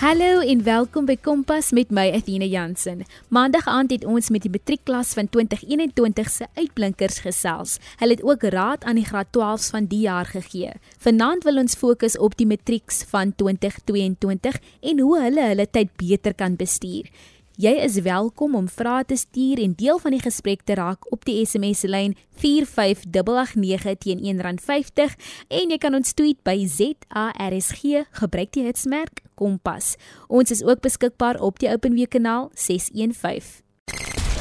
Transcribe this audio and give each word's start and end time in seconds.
Hallo 0.00 0.38
en 0.40 0.62
welkom 0.64 1.04
by 1.04 1.12
Kompas 1.20 1.74
met 1.76 1.90
my 1.92 2.06
Athena 2.16 2.46
Jansen. 2.48 3.02
Maandag 3.28 3.66
aand 3.68 3.90
het 3.92 4.06
ons 4.08 4.30
met 4.32 4.46
die 4.46 4.52
matriekklas 4.54 5.10
van 5.12 5.26
2021 5.28 6.30
se 6.32 6.46
uitblinkers 6.56 7.18
gesels. 7.20 7.74
Hulle 8.00 8.16
het 8.16 8.22
ook 8.24 8.46
raad 8.54 8.86
aan 8.88 8.96
die 8.96 9.04
graad 9.04 9.28
12s 9.36 9.68
van 9.74 9.90
die 9.90 10.06
jaar 10.06 10.24
gegee. 10.24 10.72
Vanaand 11.04 11.44
wil 11.44 11.60
ons 11.60 11.76
fokus 11.76 12.16
op 12.16 12.38
die 12.40 12.48
matrieks 12.48 13.02
van 13.12 13.34
2022 13.36 14.56
en 14.80 15.04
hoe 15.04 15.20
hulle 15.20 15.44
hulle 15.50 15.68
tyd 15.68 15.92
beter 16.00 16.32
kan 16.32 16.56
bestuur. 16.56 17.12
Jy 17.60 17.74
is 17.84 17.98
welkom 18.06 18.54
om 18.56 18.68
vrae 18.72 19.04
te 19.04 19.16
stuur 19.20 19.60
en 19.60 19.74
deel 19.76 19.98
van 20.00 20.14
die 20.14 20.22
gesprek 20.22 20.62
te 20.64 20.78
raak 20.78 21.04
op 21.12 21.26
die 21.28 21.34
SMS 21.44 21.82
lyn 21.84 22.14
45889 22.40 23.98
teen 24.00 24.22
R1.50 24.32 25.12
en 25.58 25.74
jy 25.74 25.78
kan 25.82 25.98
ons 25.98 26.14
tweet 26.16 26.40
by 26.46 26.56
ZARSG 26.64 28.06
gebruik 28.22 28.54
die 28.56 28.64
hitsmerk 28.64 29.20
Kompas. 29.36 29.98
Ons 30.32 30.56
is 30.56 30.64
ook 30.64 30.80
beskikbaar 30.88 31.42
op 31.44 31.60
die 31.60 31.68
OpenWe 31.68 32.08
kanaal 32.08 32.48
615. 32.56 33.60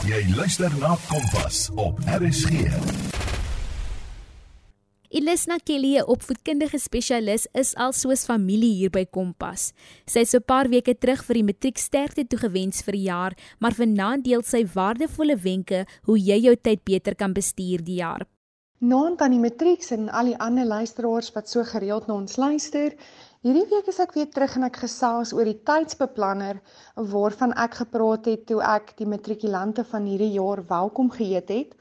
Jy 0.07 0.23
luister 0.39 0.71
na 0.79 0.95
Kompas 1.11 1.67
op 1.75 1.99
RSG. 2.07 3.08
Ilisna 5.09 5.57
Kelly, 5.57 5.97
'n 5.97 6.05
opvoedkundige 6.05 6.77
spesialis, 6.77 7.47
is 7.57 7.73
al 7.75 7.93
soos 7.97 8.25
familie 8.29 8.75
hier 8.77 8.91
by 8.93 9.07
Kompas. 9.09 9.73
Sy 10.05 10.19
het 10.19 10.29
so 10.29 10.37
'n 10.37 10.45
paar 10.45 10.67
weke 10.69 10.93
terug 10.93 11.23
vir 11.25 11.33
die 11.33 11.43
matriek 11.43 11.77
sterkte 11.77 12.27
toegewens 12.27 12.83
vir 12.83 12.93
die 12.93 13.09
jaar, 13.09 13.33
maar 13.59 13.73
vanaand 13.73 14.23
deel 14.23 14.43
sy 14.43 14.67
waardevolle 14.75 15.35
wenke 15.35 15.87
hoe 16.05 16.17
jy 16.19 16.37
jou 16.41 16.55
tyd 16.55 16.83
beter 16.85 17.15
kan 17.15 17.33
bestuur 17.33 17.81
die 17.83 17.95
jaar. 18.05 18.27
Naand 18.81 19.21
aan 19.21 19.31
die 19.31 19.39
matrieks 19.39 19.91
en 19.91 20.09
al 20.09 20.25
die 20.25 20.37
ander 20.37 20.65
luisteraars 20.65 21.33
wat 21.33 21.49
so 21.49 21.63
gereeld 21.63 22.07
na 22.07 22.13
ons 22.13 22.37
luister, 22.37 22.93
hierdie 23.41 23.65
week 23.65 23.87
is 23.87 23.99
ek 23.99 24.13
weer 24.13 24.29
terug 24.29 24.55
en 24.57 24.63
ek 24.63 24.77
gesels 24.77 25.33
oor 25.33 25.45
die 25.45 25.63
tydsbeplanner 25.63 26.61
waarvan 26.95 27.51
ek 27.53 27.73
gepraat 27.73 28.25
het 28.25 28.45
toe 28.45 28.61
ek 28.61 28.93
die 28.97 29.07
matrikulante 29.07 29.83
van 29.83 30.05
hierdie 30.05 30.33
jaar 30.37 30.61
welkom 30.67 31.09
geheet 31.09 31.49
het. 31.49 31.75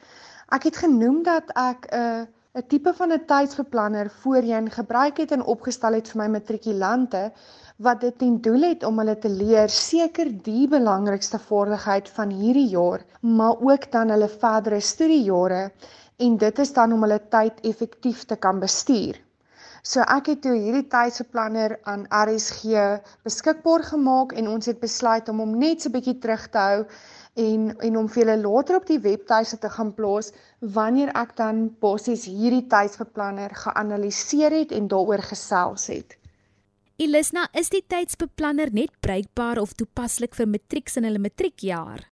Ek 0.50 0.62
het 0.62 0.76
genoem 0.76 1.22
dat 1.22 1.44
ek 1.54 1.92
'n 1.92 1.94
uh, 1.94 2.26
'n 2.58 2.66
tipe 2.66 2.92
van 2.98 3.12
'n 3.14 3.24
tydsbeplanner 3.30 4.08
voorheen 4.22 4.70
gebruik 4.76 5.18
het 5.22 5.32
en 5.34 5.42
opgestel 5.52 5.96
het 5.96 6.08
vir 6.10 6.18
my 6.20 6.26
matrikulante 6.36 7.20
wat 7.86 8.00
dit 8.00 8.16
ten 8.18 8.40
doel 8.46 8.64
het 8.66 8.86
om 8.88 8.98
hulle 8.98 9.14
te 9.24 9.30
leer 9.30 9.70
seker 9.74 10.30
die 10.48 10.64
belangrikste 10.72 11.38
vaardigheid 11.38 12.08
van 12.16 12.32
hierdie 12.40 12.66
jaar, 12.72 13.04
maar 13.20 13.62
ook 13.70 13.86
dan 13.92 14.10
hulle 14.10 14.28
verdere 14.28 14.80
studiejare 14.80 15.62
en 16.26 16.36
dit 16.36 16.58
is 16.58 16.72
dan 16.80 16.92
om 16.92 17.06
hulle 17.06 17.20
tyd 17.36 17.60
effektief 17.72 18.24
te 18.24 18.36
kan 18.36 18.58
bestuur. 18.58 19.22
So 19.82 20.02
ek 20.16 20.32
het 20.32 20.42
toe 20.42 20.56
hierdie 20.58 20.88
tydsbeplanner 20.90 21.76
aan 21.82 22.08
RSG 22.10 22.82
beskikbaar 23.28 23.86
gemaak 23.92 24.34
en 24.34 24.48
ons 24.48 24.66
het 24.66 24.80
besluit 24.82 25.28
om 25.28 25.38
hom 25.44 25.54
net 25.58 25.80
so 25.80 25.88
'n 25.88 25.92
bietjie 25.92 26.18
terug 26.18 26.50
te 26.50 26.58
hou 26.58 26.82
en 27.38 27.70
en 27.86 27.96
om 28.00 28.08
vir 28.10 28.22
julle 28.24 28.36
later 28.42 28.78
op 28.80 28.86
die 28.90 29.00
webtuise 29.04 29.58
te 29.62 29.70
gaan 29.76 29.94
plaas 29.94 30.32
wanneer 30.76 31.12
ek 31.14 31.36
dan 31.38 31.68
basies 31.80 32.26
hierdie 32.26 32.66
tydsbeplanner 32.72 33.54
geanaliseer 33.64 34.56
het 34.60 34.74
en 34.74 34.90
daaroor 34.90 35.22
gesels 35.30 35.86
het. 35.92 36.18
Elisna, 36.98 37.46
is 37.54 37.70
die 37.70 37.84
tydsbeplanner 37.86 38.72
net 38.74 38.90
bruikbaar 39.06 39.60
of 39.62 39.76
toepaslik 39.78 40.34
vir 40.34 40.48
matrieks 40.50 40.98
in 40.98 41.06
hulle 41.06 41.22
matriekjaar? 41.22 42.08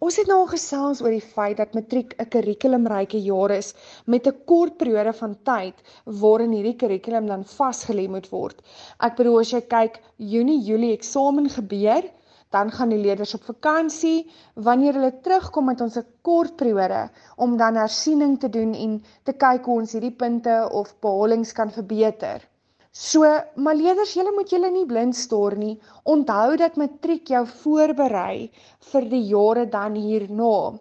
Ons 0.00 0.16
het 0.16 0.28
nou 0.28 0.42
gesels 0.48 1.00
oor 1.04 1.12
die 1.12 1.24
feit 1.24 1.58
dat 1.60 1.74
matriek 1.76 2.12
'n 2.22 2.28
kurrikulumryke 2.34 3.18
jaar 3.24 3.52
is 3.56 3.74
met 4.06 4.28
'n 4.28 4.38
kort 4.50 4.78
periode 4.82 5.12
van 5.18 5.34
tyd 5.48 5.82
waarin 6.22 6.52
hierdie 6.56 6.76
kurrikulum 6.82 7.26
dan 7.26 7.44
vasgelê 7.44 8.06
moet 8.08 8.28
word. 8.30 8.62
Ek 9.00 9.16
bedoel 9.16 9.40
as 9.40 9.52
jy 9.52 9.60
kyk 9.60 10.00
Junie, 10.16 10.60
Julie 10.68 10.92
eksamen 10.96 11.48
gebeur, 11.48 12.04
dan 12.50 12.70
gaan 12.74 12.90
die 12.90 12.98
leerders 12.98 13.34
op 13.34 13.44
vakansie. 13.46 14.30
Wanneer 14.54 14.98
hulle 14.98 15.12
terugkom 15.24 15.70
met 15.70 15.80
ons 15.80 15.98
'n 15.98 16.06
kort 16.22 16.56
periode 16.56 17.02
om 17.36 17.56
dan 17.56 17.76
hersiening 17.76 18.38
te 18.40 18.48
doen 18.48 18.74
en 18.74 19.02
te 19.24 19.32
kyk 19.32 19.64
hoe 19.64 19.80
ons 19.80 19.92
hierdie 19.92 20.16
punte 20.22 20.56
of 20.72 20.94
behalings 21.00 21.52
kan 21.52 21.70
verbeter. 21.70 22.48
So, 22.92 23.22
maar 23.54 23.76
leerders, 23.78 24.14
julle 24.14 24.32
moet 24.34 24.50
julle 24.50 24.70
nie 24.70 24.86
blind 24.86 25.16
staar 25.16 25.56
nie. 25.56 25.80
Onthou 26.04 26.56
dat 26.56 26.76
matriek 26.76 27.28
jou 27.28 27.46
voorberei 27.46 28.50
vir 28.92 29.08
die 29.12 29.22
jare 29.28 29.66
dan 29.68 29.94
hierna. 29.94 30.74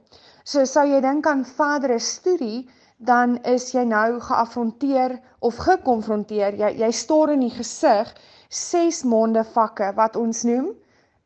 So 0.44 0.66
sou 0.66 0.88
jy 0.90 1.02
dink 1.02 1.28
aan 1.28 1.46
verdere 1.46 2.00
studie, 2.00 2.68
dan 2.98 3.38
is 3.46 3.70
jy 3.76 3.84
nou 3.84 4.20
geafronteer 4.20 5.20
of 5.40 5.62
gekonfronteer. 5.68 6.58
Jy 6.58 6.72
jy 6.82 6.92
staar 6.92 7.36
in 7.36 7.46
die 7.46 7.54
gesig 7.54 8.10
6 8.50 9.04
maande 9.04 9.44
vakke 9.54 9.94
wat 9.96 10.16
ons 10.16 10.44
noem 10.50 10.74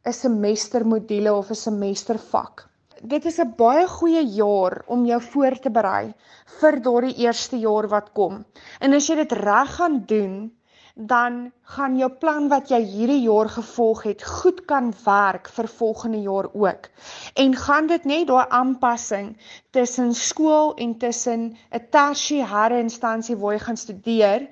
'n 0.10 0.14
semestermodule 0.14 1.34
of 1.34 1.50
'n 1.50 1.60
semestervak. 1.66 2.64
Dit 3.12 3.26
is 3.30 3.38
'n 3.44 3.54
baie 3.60 3.86
goeie 3.88 4.24
jaar 4.38 4.74
om 4.96 5.06
jou 5.06 5.22
voor 5.22 5.56
te 5.66 5.70
berei 5.78 6.14
vir 6.60 6.80
daardie 6.88 7.16
eerste 7.26 7.60
jaar 7.68 7.88
wat 7.94 8.12
kom. 8.20 8.46
En 8.80 8.94
as 8.94 9.08
jy 9.08 9.16
dit 9.22 9.32
reg 9.40 9.72
gaan 9.78 9.96
doen, 10.06 10.36
dan 10.96 11.52
gaan 11.76 11.98
jou 11.98 12.10
plan 12.24 12.50
wat 12.50 12.70
jy 12.70 12.80
hierdie 12.86 13.22
jaar 13.22 13.50
gevolg 13.50 14.04
het 14.04 14.24
goed 14.24 14.60
kan 14.66 14.94
werk 15.06 15.48
vir 15.56 15.68
volgende 15.68 16.22
jaar 16.22 16.50
ook. 16.54 16.90
En 17.34 17.56
gaan 17.56 17.88
dit 17.88 18.06
net 18.06 18.28
daai 18.28 18.46
aanpassing 18.50 19.38
tussen 19.72 20.14
skool 20.14 20.76
en 20.76 20.98
tussen 20.98 21.58
'n 21.72 21.88
tersiêre 21.96 22.80
instansie 22.80 23.38
waar 23.38 23.54
jy 23.54 23.60
gaan 23.60 23.78
studeer, 23.78 24.48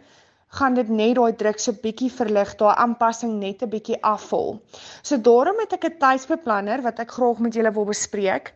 gaan 0.52 0.74
dit 0.76 0.90
net 0.90 1.16
daai 1.16 1.34
druk 1.40 1.60
so 1.60 1.72
bietjie 1.84 2.10
verlig, 2.12 2.56
daai 2.60 2.76
aanpassing 2.84 3.40
net 3.40 3.64
'n 3.64 3.70
bietjie 3.70 4.00
afval. 4.04 4.60
So 5.02 5.18
daarom 5.18 5.60
het 5.60 5.74
ek 5.74 5.86
'n 5.86 6.00
tydsbeplanner 6.00 6.82
wat 6.82 7.00
ek 7.00 7.12
graag 7.12 7.40
met 7.40 7.54
julle 7.54 7.72
wil 7.72 7.86
bespreek 7.86 8.54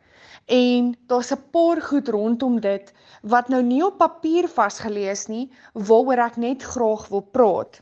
en 0.47 0.95
daar's 1.07 1.31
'n 1.31 1.43
paar 1.51 1.81
goed 1.81 2.07
rondom 2.07 2.59
dit 2.59 2.93
wat 3.21 3.49
nou 3.49 3.61
nie 3.63 3.83
op 3.85 3.97
papier 3.97 4.47
vasgelees 4.47 5.27
nie, 5.27 5.51
waaroor 5.73 6.19
ek 6.25 6.37
net 6.37 6.63
graag 6.63 7.07
wil 7.07 7.21
praat. 7.21 7.81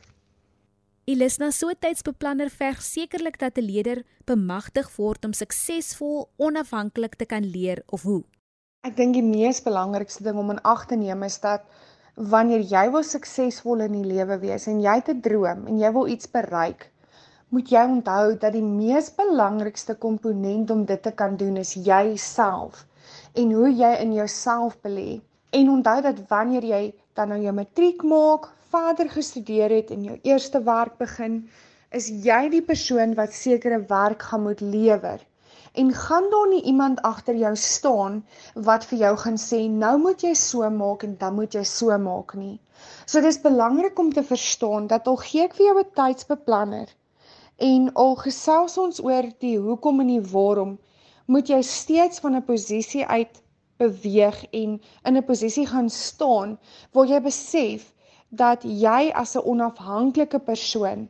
Elisna 1.04 1.50
so 1.50 1.68
tydsbeplanner 1.74 2.50
verg 2.50 2.82
sekerlik 2.82 3.38
dat 3.38 3.58
'n 3.58 3.66
leerder 3.66 4.04
bemagtig 4.24 4.96
word 4.96 5.24
om 5.24 5.32
suksesvol 5.32 6.28
onafhanklik 6.36 7.14
te 7.14 7.26
kan 7.26 7.44
leer 7.44 7.82
of 7.86 8.02
hoe. 8.02 8.24
Ek 8.84 8.96
dink 8.96 9.14
die 9.14 9.22
mees 9.22 9.62
belangrikste 9.62 10.22
ding 10.22 10.38
om 10.38 10.50
in 10.50 10.62
ag 10.62 10.86
te 10.86 10.96
neem 10.96 11.22
is 11.22 11.40
dat 11.40 11.60
wanneer 12.14 12.60
jy 12.70 12.90
wil 12.94 13.02
suksesvol 13.02 13.80
in 13.86 13.94
die 13.96 14.06
lewe 14.06 14.36
wees 14.38 14.68
en 14.70 14.80
jy 14.80 14.94
het 15.00 15.08
'n 15.10 15.20
droom 15.20 15.66
en 15.66 15.78
jy 15.78 15.90
wil 15.92 16.06
iets 16.06 16.30
bereik, 16.30 16.90
moet 17.48 17.70
jy 17.70 17.82
onthou 17.82 18.36
dat 18.38 18.52
die 18.52 18.62
mees 18.62 19.10
belangrikste 19.14 19.94
komponent 19.94 20.70
om 20.70 20.84
dit 20.84 21.02
te 21.02 21.10
kan 21.10 21.36
doen 21.36 21.56
is 21.56 21.74
jouself 21.74 22.86
en 23.34 23.52
hoe 23.52 23.70
jy 23.70 23.92
in 24.00 24.14
jouself 24.14 24.76
belê. 24.82 25.20
En 25.50 25.70
onthou 25.70 26.00
dat 26.02 26.22
wanneer 26.28 26.64
jy 26.64 26.94
dan 27.14 27.28
nou 27.28 27.40
jou 27.40 27.52
matriek 27.52 28.02
maak, 28.02 28.48
verder 28.70 29.10
gestudeer 29.10 29.70
het 29.70 29.90
en 29.90 30.02
jou 30.02 30.18
eerste 30.22 30.62
werk 30.62 30.98
begin, 30.98 31.48
is 31.90 32.08
jy 32.08 32.48
die 32.48 32.62
persoon 32.62 33.14
wat 33.14 33.32
sekere 33.32 33.84
werk 33.88 34.22
gaan 34.22 34.42
moet 34.42 34.60
lewer 34.60 35.20
en 35.82 35.92
gaan 35.92 36.26
daar 36.30 36.48
nie 36.48 36.62
iemand 36.62 37.02
agter 37.02 37.36
jou 37.36 37.56
staan 37.56 38.20
wat 38.54 38.84
vir 38.90 38.98
jou 38.98 39.14
gaan 39.22 39.38
sê 39.44 39.60
nou 39.84 39.94
moet 39.98 40.22
jy 40.26 40.34
so 40.40 40.70
maak 40.70 41.02
en 41.06 41.16
dan 41.22 41.34
moet 41.34 41.54
jy 41.58 41.64
so 41.70 41.98
maak 41.98 42.34
nie. 42.38 42.60
So 43.06 43.20
dis 43.20 43.40
belangrik 43.42 43.98
om 43.98 44.12
te 44.12 44.22
verstaan 44.22 44.86
dat 44.92 45.08
al 45.10 45.18
gee 45.22 45.46
ek 45.48 45.56
vir 45.58 45.66
jou 45.66 45.78
'n 45.80 45.94
tydsbeplanner 46.00 46.94
en 47.70 47.90
al 48.04 48.14
gesels 48.22 48.78
ons 48.78 49.00
oor 49.02 49.30
die 49.40 49.56
hoekom 49.58 50.00
en 50.00 50.12
die 50.14 50.24
waarom, 50.34 50.78
moet 51.26 51.48
jy 51.48 51.62
steeds 51.62 52.20
van 52.20 52.36
'n 52.36 52.44
posisie 52.44 53.06
uit 53.06 53.42
beweeg 53.78 54.44
en 54.50 54.80
in 55.04 55.16
'n 55.16 55.24
posisie 55.24 55.66
gaan 55.66 55.90
staan 55.90 56.58
waar 56.92 57.06
jy 57.06 57.20
besef 57.20 57.92
dat 58.30 58.62
jy 58.62 59.10
as 59.14 59.34
'n 59.36 59.46
onafhanklike 59.52 60.38
persoon 60.38 61.08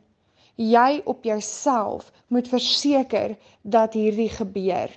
jy 0.55 1.01
op 1.05 1.23
jouself 1.23 2.11
moet 2.27 2.47
verseker 2.47 3.35
dat 3.61 3.93
hierdie 3.93 4.29
gebeur. 4.29 4.91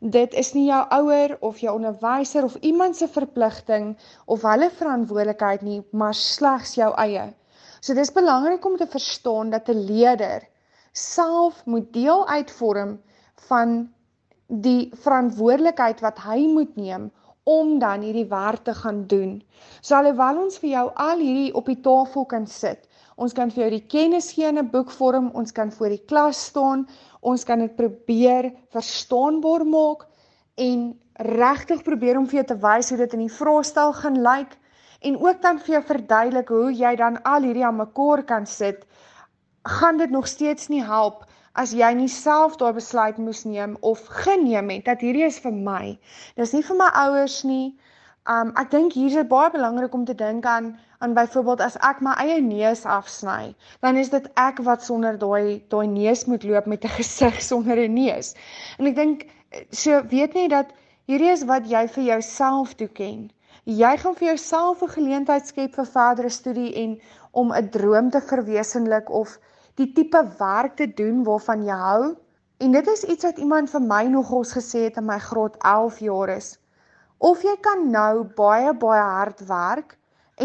Dit 0.00 0.34
is 0.34 0.52
nie 0.54 0.66
jou 0.66 0.82
ouer 0.90 1.36
of 1.40 1.58
jou 1.62 1.74
onderwyser 1.76 2.44
of 2.44 2.56
iemand 2.60 2.96
se 2.96 3.08
verpligting 3.08 3.96
of 4.26 4.42
hulle 4.42 4.70
verantwoordelikheid 4.70 5.62
nie, 5.62 5.82
maar 5.90 6.14
slegs 6.14 6.74
jou 6.74 6.90
eie. 6.98 7.28
So 7.80 7.94
dis 7.94 8.12
belangrik 8.14 8.64
om 8.66 8.76
te 8.76 8.86
verstaan 8.86 9.50
dat 9.50 9.68
'n 9.68 9.86
leier 9.86 10.48
self 10.92 11.64
moet 11.66 11.92
deel 11.92 12.28
uitvorm 12.28 13.00
van 13.48 13.92
die 14.46 14.90
verantwoordelikheid 14.94 16.00
wat 16.00 16.18
hy 16.18 16.46
moet 16.46 16.76
neem 16.76 17.10
om 17.44 17.78
dan 17.78 18.00
hierdie 18.00 18.28
werk 18.28 18.64
te 18.64 18.74
gaan 18.74 19.06
doen. 19.06 19.42
So 19.80 19.96
alhoewel 19.96 20.44
ons 20.44 20.58
vir 20.58 20.70
jou 20.70 20.86
al 20.94 21.18
hierdie 21.18 21.54
op 21.54 21.66
die 21.66 21.80
tafel 21.80 22.24
kan 22.24 22.46
sit, 22.46 22.88
Ons 23.20 23.34
kan 23.36 23.50
vir 23.52 23.66
jou 23.66 23.70
die 23.74 23.86
kennis 23.92 24.32
gee 24.32 24.48
in 24.48 24.58
'n 24.58 24.70
boekvorm, 24.72 25.30
ons 25.34 25.52
kan 25.52 25.70
voor 25.70 25.92
die 25.92 26.04
klas 26.10 26.38
staan, 26.48 26.86
ons 27.20 27.44
kan 27.44 27.58
dit 27.58 27.76
probeer 27.76 28.52
verstaanbaar 28.72 29.64
maak 29.66 30.06
en 30.56 30.98
regtig 31.14 31.82
probeer 31.84 32.18
om 32.18 32.26
vir 32.26 32.40
jou 32.40 32.46
te 32.46 32.60
wys 32.62 32.88
hoe 32.90 32.98
dit 32.98 33.14
in 33.14 33.26
die 33.26 33.36
vraestel 33.36 33.92
gaan 33.92 34.18
lyk 34.22 34.56
en 35.00 35.18
ook 35.18 35.42
dan 35.42 35.58
vir 35.58 35.74
jou 35.74 35.82
verduidelik 35.82 36.48
hoe 36.48 36.72
jy 36.72 36.96
dan 36.96 37.22
al 37.22 37.42
hierdie 37.42 37.66
aan 37.66 37.76
mekaar 37.76 38.22
kan 38.22 38.46
sit, 38.46 38.86
gaan 39.62 39.98
dit 39.98 40.10
nog 40.10 40.26
steeds 40.26 40.68
nie 40.68 40.82
help 40.82 41.26
as 41.54 41.72
jy 41.76 41.88
nie 41.94 42.08
self 42.08 42.56
daai 42.60 42.72
besluit 42.76 43.18
moes 43.20 43.42
neem 43.44 43.76
of 43.80 44.04
geneem 44.24 44.70
het 44.72 44.84
dat 44.88 45.02
hierdie 45.04 45.26
is 45.26 45.38
vir 45.44 45.52
my. 45.52 45.98
Dis 46.36 46.54
nie 46.56 46.62
vir 46.68 46.78
my 46.78 46.88
ouers 47.04 47.42
nie. 47.44 47.74
Um 48.32 48.52
ek 48.62 48.70
dink 48.70 48.94
hier 48.96 49.10
is 49.10 49.18
dit 49.18 49.28
baie 49.28 49.50
belangrik 49.50 49.94
om 49.94 50.04
te 50.08 50.14
dink 50.14 50.46
aan 50.46 50.72
aan 51.02 51.16
byvoorbeeld 51.18 51.60
as 51.66 51.76
ek 51.88 52.00
my 52.06 52.14
eie 52.22 52.38
neus 52.40 52.84
afsny, 52.86 53.54
dan 53.82 53.96
is 53.98 54.12
dit 54.14 54.28
ek 54.38 54.62
wat 54.68 54.84
sonder 54.86 55.18
daai 55.18 55.58
daai 55.74 55.88
neus 55.90 56.24
moet 56.30 56.44
loop 56.46 56.66
met 56.70 56.84
'n 56.84 56.94
gesig 57.00 57.42
sonder 57.42 57.76
'n 57.76 57.94
neus. 57.94 58.34
En 58.78 58.86
ek 58.86 58.96
dink 58.96 59.26
so 59.70 60.02
weet 60.14 60.34
net 60.34 60.50
dat 60.50 60.72
hierdie 61.10 61.32
is 61.32 61.44
wat 61.44 61.66
jy 61.68 61.88
vir 61.88 62.04
jouself 62.04 62.74
toeken. 62.74 63.30
Jy 63.64 63.96
gaan 64.04 64.14
vir 64.14 64.28
jouself 64.28 64.82
'n 64.82 64.94
geleentheid 64.96 65.46
skep 65.46 65.74
vir 65.74 65.86
verdere 65.86 66.30
studie 66.30 66.72
en 66.84 67.00
om 67.32 67.52
'n 67.52 67.68
droom 67.68 68.10
te 68.10 68.20
verwesenlik 68.20 69.10
of 69.10 69.38
die 69.80 69.92
tipe 69.96 70.20
werk 70.38 70.76
te 70.76 70.86
doen 71.00 71.22
waarvan 71.24 71.64
jy 71.66 71.76
hou. 71.84 72.14
En 72.62 72.72
dit 72.76 72.88
is 72.92 73.04
iets 73.04 73.24
wat 73.24 73.38
iemand 73.42 73.70
vir 73.70 73.82
my 73.82 74.02
nogals 74.10 74.52
gesê 74.56 74.86
het 74.88 74.98
in 75.00 75.08
my 75.08 75.18
graad 75.18 75.56
11 75.74 75.98
jaar 76.06 76.34
is. 76.36 76.50
Of 77.18 77.42
jy 77.46 77.54
kan 77.60 77.88
nou 77.90 78.24
baie 78.38 78.74
baie 78.74 79.02
hard 79.02 79.40
werk 79.48 79.96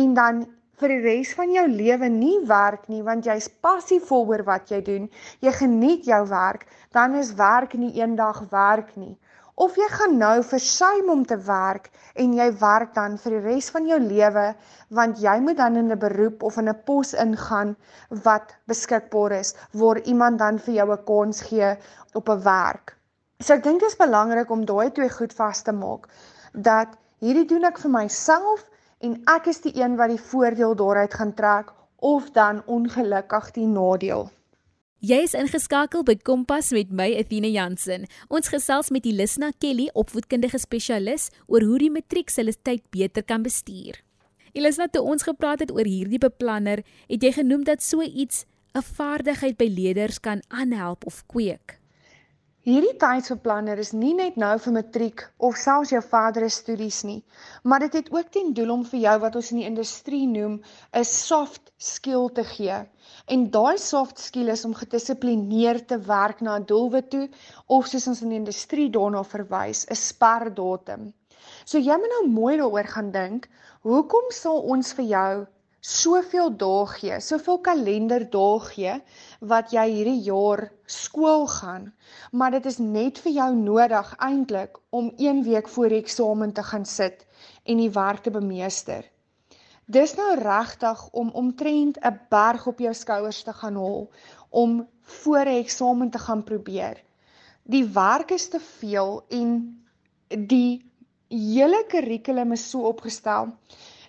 en 0.02 0.14
dan 0.14 0.46
vir 0.78 0.94
die 0.94 1.02
res 1.04 1.34
van 1.34 1.52
jou 1.54 1.66
lewe 1.68 2.10
nie 2.14 2.38
werk 2.50 2.84
nie 2.92 3.02
want 3.06 3.26
jy's 3.26 3.48
passievol 3.66 4.28
oor 4.30 4.44
wat 4.50 4.70
jy 4.72 4.82
doen, 4.86 5.08
jy 5.42 5.54
geniet 5.60 6.06
jou 6.06 6.20
werk, 6.30 6.68
dan 6.94 7.16
is 7.18 7.34
werk 7.40 7.74
nie 7.74 7.96
eendag 7.98 8.44
werk 8.52 8.92
nie. 8.96 9.16
Of 9.58 9.78
jy 9.80 9.86
gaan 9.90 10.20
nou 10.22 10.44
versuim 10.46 11.08
om 11.10 11.24
te 11.26 11.36
werk 11.48 11.88
en 12.24 12.34
jy 12.38 12.46
werk 12.60 12.92
dan 12.94 13.16
vir 13.22 13.34
die 13.36 13.40
res 13.46 13.70
van 13.74 13.88
jou 13.90 13.98
lewe 14.04 14.44
want 15.00 15.18
jy 15.24 15.34
moet 15.46 15.58
dan 15.58 15.80
in 15.82 15.90
'n 15.96 15.98
beroep 16.04 16.44
of 16.50 16.60
in 16.62 16.70
'n 16.70 16.84
pos 16.90 17.14
ingaan 17.24 17.72
wat 18.28 18.54
beskikbaar 18.74 19.36
is 19.40 19.56
waar 19.82 20.02
iemand 20.14 20.40
dan 20.44 20.60
vir 20.68 20.74
jou 20.76 20.88
'n 20.92 21.04
kans 21.10 21.42
gee 21.50 21.72
op 22.14 22.30
'n 22.30 22.44
werk. 22.44 22.96
So 23.40 23.54
ek 23.54 23.64
dink 23.64 23.80
dit 23.80 23.90
is 23.90 23.98
belangrik 23.98 24.50
om 24.50 24.66
daai 24.66 24.92
twee 24.92 25.10
goed 25.10 25.34
vas 25.34 25.62
te 25.62 25.72
maak 25.72 26.08
dat 26.54 26.94
hierdie 27.20 27.50
doen 27.50 27.66
ek 27.66 27.80
vir 27.80 27.92
myself 27.92 28.70
en 29.02 29.22
ek 29.38 29.48
is 29.48 29.62
die 29.62 29.76
een 29.82 29.98
wat 29.98 30.10
die 30.10 30.26
voordeel 30.32 30.76
daaruit 30.76 31.14
gaan 31.14 31.34
trek 31.34 31.74
of 31.98 32.30
dan 32.32 32.62
ongelukkig 32.66 33.52
die 33.52 33.68
nadeel. 33.68 34.30
Jy 34.98 35.20
is 35.28 35.36
ingeskakel 35.38 36.02
by 36.02 36.16
Kompas 36.26 36.72
met 36.74 36.90
my 36.90 37.06
Athena 37.20 37.52
Jansen. 37.54 38.08
Ons 38.34 38.48
gesels 38.50 38.88
met 38.90 39.06
Elisna 39.06 39.52
Kelly, 39.62 39.92
opvoedkundige 39.94 40.58
spesialis, 40.58 41.28
oor 41.46 41.62
hoe 41.62 41.78
die 41.84 41.92
matriek 41.94 42.34
hulle 42.34 42.56
tyd 42.66 42.82
beter 42.90 43.22
kan 43.22 43.46
bestuur. 43.46 44.00
Elisna, 44.58 44.88
toe 44.90 45.04
ons 45.06 45.22
gepraat 45.22 45.62
het 45.62 45.70
oor 45.70 45.86
hierdie 45.86 46.18
beplanner, 46.18 46.82
het 47.06 47.22
jy 47.22 47.30
genoem 47.36 47.62
dat 47.70 47.86
so 47.86 48.02
iets 48.02 48.48
'n 48.74 48.82
vaardigheid 48.82 49.58
by 49.58 49.70
leerders 49.70 50.18
kan 50.18 50.42
aanhelp 50.50 51.06
of 51.06 51.22
kweek. 51.30 51.78
Hierdie 52.68 52.98
tydsbeplanner 53.00 53.80
is 53.80 53.94
nie 53.96 54.10
net 54.16 54.36
nou 54.42 54.50
vir 54.60 54.74
matriek 54.76 55.22
of 55.48 55.56
selfs 55.56 55.94
jou 55.94 56.02
verdere 56.04 56.50
studies 56.52 56.98
nie, 57.08 57.22
maar 57.64 57.80
dit 57.86 57.94
het 57.96 58.10
ook 58.12 58.34
ten 58.36 58.50
doel 58.58 58.74
om 58.74 58.84
vir 58.90 59.00
jou 59.06 59.14
wat 59.24 59.38
ons 59.40 59.52
in 59.54 59.62
die 59.62 59.68
industrie 59.70 60.26
noem 60.28 60.58
'n 60.92 61.08
soft 61.08 61.72
skill 61.92 62.28
te 62.40 62.44
gee. 62.50 62.82
En 63.32 63.48
daai 63.56 63.78
soft 63.80 64.20
skill 64.20 64.52
is 64.52 64.66
om 64.68 64.76
gedissiplineerd 64.82 65.88
te 65.88 66.02
werk 66.12 66.44
na 66.44 66.60
'n 66.60 66.68
doelwit 66.74 67.10
toe 67.10 67.30
of 67.68 67.88
soos 67.88 68.08
ons 68.08 68.22
in 68.22 68.36
die 68.36 68.42
industrie 68.44 68.90
daarna 69.00 69.24
verwys, 69.24 69.88
'n 69.88 69.96
sperdatum. 69.96 71.14
So 71.64 71.78
jy 71.78 71.96
moet 71.96 72.16
nou 72.18 72.28
mooi 72.28 72.58
daaroor 72.58 72.92
gaan 72.98 73.12
dink, 73.12 73.48
hoekom 73.84 74.28
sal 74.32 74.60
ons 74.76 74.92
vir 74.92 75.06
jou 75.06 75.48
soveel 75.88 76.50
dae 76.60 76.88
gee, 76.92 77.18
soveel 77.24 77.62
kalenderdae 77.64 78.64
gee 78.68 78.96
wat 79.52 79.72
jy 79.72 79.86
hierdie 79.88 80.24
jaar 80.26 80.66
skool 80.92 81.46
gaan, 81.48 81.86
maar 82.32 82.52
dit 82.58 82.66
is 82.68 82.80
net 82.84 83.22
vir 83.24 83.34
jou 83.38 83.52
nodig 83.56 84.10
eintlik 84.28 84.76
om 84.92 85.14
1 85.16 85.46
week 85.46 85.70
voor 85.72 85.94
die 85.94 86.02
eksamen 86.04 86.52
te 86.58 86.66
gaan 86.72 86.86
sit 86.86 87.24
en 87.64 87.80
die 87.80 87.94
werk 87.96 88.26
te 88.26 88.34
bemeester. 88.36 89.06
Dis 89.88 90.18
nou 90.20 90.34
regtig 90.42 91.06
om 91.16 91.32
omtrent 91.32 91.98
'n 92.04 92.20
berg 92.30 92.68
op 92.68 92.80
jou 92.84 92.94
skouers 92.94 93.44
te 93.44 93.54
gaan 93.54 93.80
hol 93.80 94.12
om 94.50 94.88
voor 95.02 95.46
'n 95.46 95.60
eksamen 95.64 96.10
te 96.12 96.20
gaan 96.20 96.44
probeer. 96.44 97.00
Die 97.64 97.86
werk 97.86 98.32
is 98.32 98.50
te 98.50 98.60
veel 98.60 99.24
en 99.30 99.86
die 100.28 100.84
hele 101.30 101.86
kurrikulum 101.88 102.52
is 102.52 102.70
so 102.70 102.82
opgestel 102.82 103.56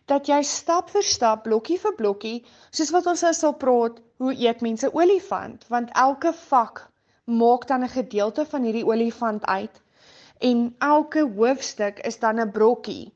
dat 0.08 0.28
jy 0.28 0.42
stap 0.42 0.90
vir 0.90 1.04
stap, 1.04 1.44
blokkie 1.44 1.78
vir 1.78 1.94
blokkie, 1.98 2.36
soos 2.70 2.92
wat 2.94 3.06
ons 3.12 3.22
nou 3.26 3.32
sal 3.36 3.54
praat, 3.64 4.00
hoe 4.18 4.32
eet 4.34 4.62
mense 4.64 4.88
olifant, 4.94 5.66
want 5.68 5.92
elke 5.94 6.32
vak 6.48 6.86
maak 7.28 7.66
dan 7.68 7.84
'n 7.84 7.94
gedeelte 7.94 8.44
van 8.46 8.62
hierdie 8.64 8.86
olifant 8.86 9.44
uit 9.46 9.80
en 10.40 10.74
elke 10.78 11.22
hoofstuk 11.36 11.98
is 11.98 12.18
dan 12.18 12.40
'n 12.40 12.50
brokkie 12.50 13.12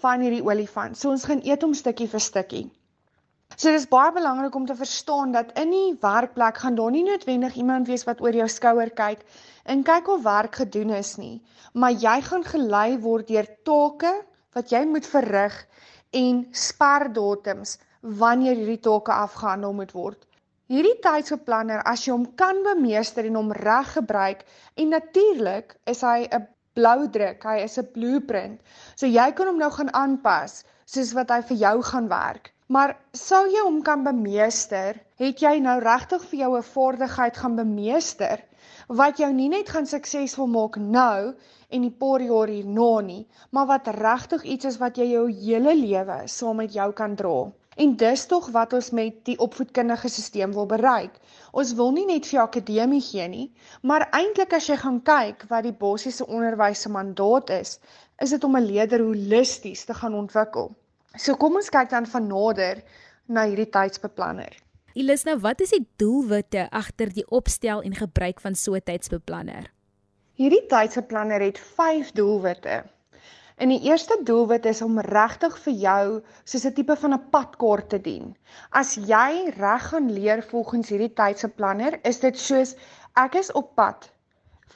van 0.00 0.20
hierdie 0.20 0.44
olifant. 0.44 0.98
So 0.98 1.10
ons 1.10 1.24
gaan 1.24 1.40
eet 1.44 1.62
hom 1.62 1.74
stukkie 1.74 2.08
vir 2.08 2.20
stukkie. 2.20 2.70
So 3.56 3.70
dis 3.70 3.88
baie 3.88 4.12
belangrik 4.12 4.54
om 4.54 4.66
te 4.66 4.74
verstaan 4.74 5.32
dat 5.32 5.52
in 5.58 5.70
die 5.70 5.96
werkplek 6.00 6.56
gaan 6.58 6.74
daar 6.74 6.90
nie 6.90 7.04
noodwendig 7.04 7.54
iemand 7.54 7.86
wees 7.86 8.04
wat 8.04 8.20
oor 8.20 8.34
jou 8.34 8.48
skouer 8.48 8.90
kyk 8.90 9.20
en 9.64 9.82
kyk 9.82 10.08
of 10.08 10.22
werk 10.22 10.54
gedoen 10.54 10.90
is 10.90 11.16
nie, 11.16 11.42
maar 11.72 11.92
jy 11.92 12.20
gaan 12.20 12.44
gelei 12.44 12.98
word 12.98 13.28
deur 13.28 13.46
take 13.62 14.12
wat 14.52 14.70
jy 14.70 14.84
moet 14.84 15.06
verrig 15.06 15.66
en 16.20 16.44
sperdatums 16.52 17.78
wanneer 18.22 18.56
hierdie 18.58 18.80
take 18.84 19.12
afgehandel 19.12 19.74
moet 19.76 19.92
word. 19.96 20.20
Hierdie 20.72 20.96
tydsbeplanner 21.04 21.82
as 21.90 22.06
jy 22.06 22.14
hom 22.14 22.26
kan 22.40 22.62
bemeester 22.64 23.26
en 23.28 23.38
hom 23.40 23.52
reg 23.58 23.90
gebruik 23.98 24.44
en 24.80 24.94
natuurlik 24.94 25.74
is 25.92 26.00
hy 26.06 26.28
'n 26.30 26.46
blou 26.74 27.08
druk, 27.16 27.44
hy 27.44 27.58
is 27.64 27.78
'n 27.78 27.90
blueprint. 27.94 28.60
So 28.96 29.06
jy 29.06 29.30
kan 29.32 29.46
hom 29.46 29.58
nou 29.58 29.70
gaan 29.70 29.92
aanpas 29.92 30.64
soos 30.86 31.12
wat 31.12 31.30
hy 31.30 31.40
vir 31.50 31.56
jou 31.56 31.82
gaan 31.82 32.08
werk. 32.08 32.52
Maar 32.68 32.96
sou 33.12 33.44
jy 33.46 33.60
hom 33.60 33.82
kan 33.82 34.04
bemeester, 34.04 34.96
het 35.20 35.40
jy 35.40 35.58
nou 35.60 35.78
regtig 35.80 36.22
vir 36.30 36.38
jou 36.38 36.56
'n 36.56 36.62
vaardigheid 36.62 37.36
gaan 37.36 37.56
bemeester 37.56 38.40
wat 38.88 39.18
jou 39.18 39.32
nie 39.32 39.48
net 39.48 39.68
gaan 39.72 39.86
suksesvol 39.86 40.46
maak 40.46 40.76
nou 40.76 41.34
en 41.68 41.84
die 41.86 41.96
paar 42.04 42.22
jaar 42.22 42.52
hierna 42.52 43.00
nie, 43.00 43.26
maar 43.50 43.66
wat 43.66 43.90
regtig 43.96 44.44
iets 44.54 44.64
is 44.72 44.78
wat 44.82 44.98
jy 45.00 45.10
jou 45.12 45.26
hele 45.30 45.74
lewe 45.74 46.22
saam 46.26 46.60
met 46.62 46.72
jou 46.72 46.92
kan 46.92 47.16
dra. 47.16 47.50
En 47.76 47.96
dis 47.98 48.26
tog 48.30 48.48
wat 48.54 48.72
ons 48.72 48.90
met 48.94 49.16
die 49.26 49.38
opvoedkundige 49.42 50.08
stelsel 50.08 50.52
wil 50.54 50.66
bereik. 50.70 51.16
Ons 51.52 51.72
wil 51.74 51.90
nie 51.96 52.06
net 52.06 52.28
vir 52.30 52.44
akademie 52.44 53.02
gee 53.02 53.26
nie, 53.28 53.46
maar 53.82 54.06
eintlik 54.14 54.54
as 54.54 54.68
jy 54.70 54.76
gaan 54.78 55.00
kyk 55.02 55.46
wat 55.50 55.66
die 55.66 55.74
basiese 55.80 56.26
onderwys 56.26 56.84
se 56.86 56.92
mandaat 56.96 57.50
is, 57.50 57.78
is 58.22 58.30
dit 58.30 58.44
om 58.44 58.56
'n 58.56 58.66
leerder 58.70 59.02
holisties 59.02 59.84
te 59.84 59.94
gaan 59.94 60.14
ontwikkel. 60.14 60.70
So 61.16 61.34
kom 61.34 61.56
ons 61.56 61.70
kyk 61.70 61.90
dan 61.90 62.06
van 62.06 62.26
nader 62.26 62.82
na 63.26 63.46
hierdie 63.46 63.70
tydsbeplanner. 63.70 64.63
Elisna, 64.94 65.32
wat 65.42 65.58
is 65.58 65.72
die 65.74 65.88
doelwitte 65.98 66.68
agter 66.70 67.10
die 67.10 67.24
opstel 67.34 67.80
en 67.82 67.96
gebruik 67.98 68.38
van 68.40 68.54
so 68.54 68.76
'n 68.78 68.84
tydsbeplanner? 68.86 69.64
Hierdie 70.38 70.66
tydsbeplanner 70.70 71.40
het 71.42 71.58
5 71.58 72.12
doelwitte. 72.12 72.84
En 73.56 73.68
die 73.68 73.80
eerste 73.90 74.20
doelwit 74.22 74.66
is 74.66 74.82
om 74.82 75.00
regtig 75.00 75.58
vir 75.64 75.72
jou 75.72 76.22
soos 76.44 76.66
'n 76.66 76.72
tipe 76.78 76.96
van 76.96 77.12
'n 77.12 77.28
padkaart 77.30 77.88
te 77.88 78.00
dien. 78.00 78.36
As 78.70 78.94
jy 78.94 79.50
reg 79.58 79.88
gaan 79.88 80.12
leer 80.12 80.42
volgens 80.42 80.88
hierdie 80.88 81.12
tydsbeplanner, 81.12 81.98
is 82.02 82.20
dit 82.20 82.38
soos 82.38 82.76
ek 83.14 83.34
is 83.34 83.52
op 83.52 83.74
pad 83.74 84.10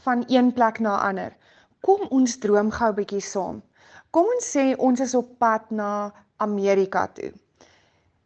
van 0.03 0.25
een 0.27 0.53
plek 0.53 0.79
na 0.79 0.99
ander. 0.99 1.37
Kom 1.81 2.01
ons 2.11 2.39
droom 2.39 2.71
gou 2.71 2.91
'n 2.91 2.95
bietjie 2.95 3.21
saam. 3.21 3.63
Kom 4.11 4.27
ons 4.27 4.57
sê 4.57 4.75
ons 4.77 5.01
is 5.01 5.15
op 5.15 5.39
pad 5.39 5.71
na 5.71 6.13
Amerika 6.37 7.07
toe. 7.07 7.33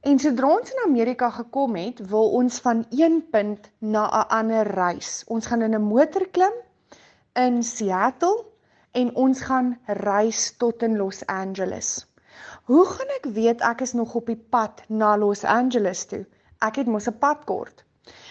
En 0.02 0.18
sodra 0.18 0.48
ons 0.50 0.70
in 0.74 0.80
Amerika 0.82 1.28
gekom 1.30 1.76
het, 1.78 2.00
wil 2.10 2.32
ons 2.34 2.56
van 2.64 2.80
een 2.90 3.20
punt 3.30 3.68
na 3.78 4.00
'n 4.20 4.28
ander 4.38 4.66
reis. 4.66 5.22
Ons 5.26 5.46
gaan 5.46 5.62
in 5.62 5.76
'n 5.78 5.82
motor 5.82 6.26
klim 6.36 6.56
in 7.42 7.62
Seattle 7.62 8.44
en 8.90 9.14
ons 9.14 9.40
gaan 9.40 9.78
reis 9.86 10.56
tot 10.56 10.82
in 10.82 10.96
Los 10.96 11.26
Angeles. 11.26 11.92
Hoe 12.64 12.84
gaan 12.86 13.14
ek 13.18 13.30
weet 13.38 13.60
ek 13.60 13.80
is 13.80 13.92
nog 13.92 14.14
op 14.14 14.26
die 14.26 14.44
pad 14.56 14.82
na 14.88 15.16
Los 15.16 15.44
Angeles 15.44 16.04
toe? 16.04 16.26
Ek 16.58 16.76
het 16.76 16.86
mos 16.86 17.06
'n 17.06 17.18
padkaart. 17.18 17.84